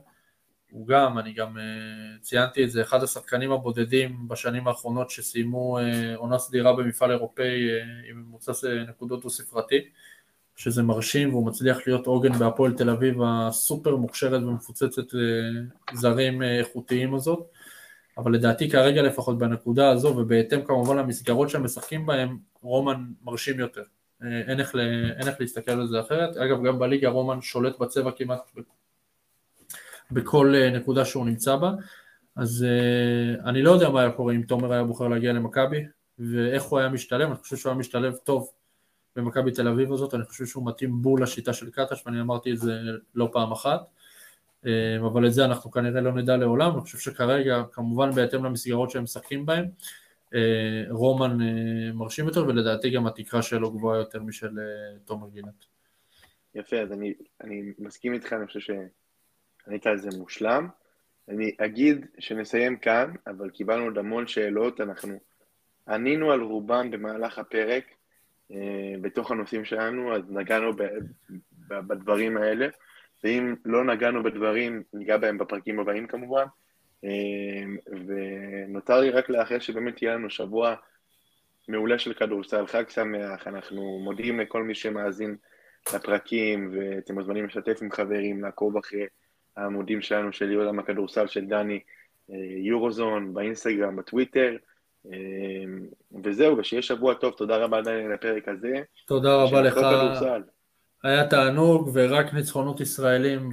[0.74, 5.82] הוא גם, אני גם uh, ציינתי את זה, אחד השחקנים הבודדים בשנים האחרונות שסיימו uh,
[6.16, 7.68] עונה סדירה במפעל אירופאי
[8.10, 8.52] עם ממוצע
[8.88, 9.76] נקודות דו-ספרתי,
[10.56, 15.02] שזה מרשים והוא מצליח להיות עוגן בהפועל תל אביב הסופר מוכשרת ומפוצצת
[15.92, 17.50] זרים איכותיים הזאת.
[18.18, 23.82] אבל לדעתי כרגע לפחות בנקודה הזו, ובהתאם כמובן למסגרות שהם משחקים בהם, רומן מרשים יותר.
[24.22, 24.74] אה, אין איך,
[25.18, 26.36] אין איך להסתכל על זה אחרת.
[26.36, 28.50] אגב, גם בליגה רומן שולט בצבע כמעט
[30.10, 31.72] בכל אה, נקודה שהוא נמצא בה.
[32.36, 35.84] אז אה, אני לא יודע מה היה קורה אם תומר היה בוחר להגיע למכבי,
[36.18, 38.50] ואיך הוא היה משתלב, אני חושב שהוא היה משתלב טוב
[39.16, 42.58] במכבי תל אביב הזאת, אני חושב שהוא מתאים בול לשיטה של קטש, ואני אמרתי את
[42.58, 42.72] זה
[43.14, 43.80] לא פעם אחת.
[44.66, 48.90] אה, אבל את זה אנחנו כנראה לא נדע לעולם, אני חושב שכרגע, כמובן בהתאם למסגרות
[48.90, 49.64] שהם משחקים בהם,
[50.34, 54.50] אה, רומן אה, מרשים יותר, ולדעתי גם התקרה שלו גבוהה יותר משל
[55.04, 55.64] תומר גינת.
[56.54, 60.68] יפה, אז אני, אני מסכים איתך, אני חושב שענית על זה מושלם.
[61.28, 65.18] אני אגיד שנסיים כאן, אבל קיבלנו עוד המון שאלות, אנחנו
[65.88, 67.84] ענינו על רובן במהלך הפרק,
[69.00, 70.70] בתוך הנושאים שלנו, אז נגענו
[71.68, 72.68] בדברים האלה.
[73.24, 76.44] ואם לא נגענו בדברים, ניגע בהם בפרקים הבאים כמובן.
[77.04, 77.76] אמ,
[78.06, 80.74] ונותר לי רק לאחל שבאמת יהיה לנו שבוע
[81.68, 85.36] מעולה של כדורסל, חג שמח, אנחנו מודיעים לכל מי שמאזין
[85.94, 89.06] לפרקים, ואתם מוזמנים לשתף עם חברים, לעקוב אחרי
[89.56, 91.80] העמודים שלנו של יהודה הכדורסל של דני,
[92.30, 94.56] אה, יורוזון, באינסטגרם, בטוויטר.
[95.06, 95.86] אמ,
[96.24, 98.82] וזהו, ושיהיה שבוע טוב, תודה רבה דני על הפרק הזה.
[99.06, 99.78] תודה רבה לך.
[101.04, 103.50] היה תענוג ורק ניצחונות ישראלים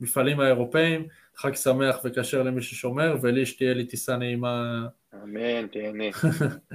[0.00, 1.06] במפעלים האירופאים,
[1.36, 4.86] חג שמח וכשר למי ששומר, ולי שתהיה לי טיסה נעימה.
[5.22, 6.04] אמן, תהנה.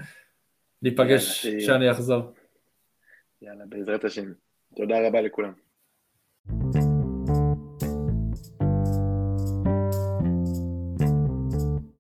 [0.82, 2.34] ניפגש כשאני אחזור.
[3.42, 4.32] יאללה, בעזרת השם.
[4.76, 5.54] תודה רבה לכולם.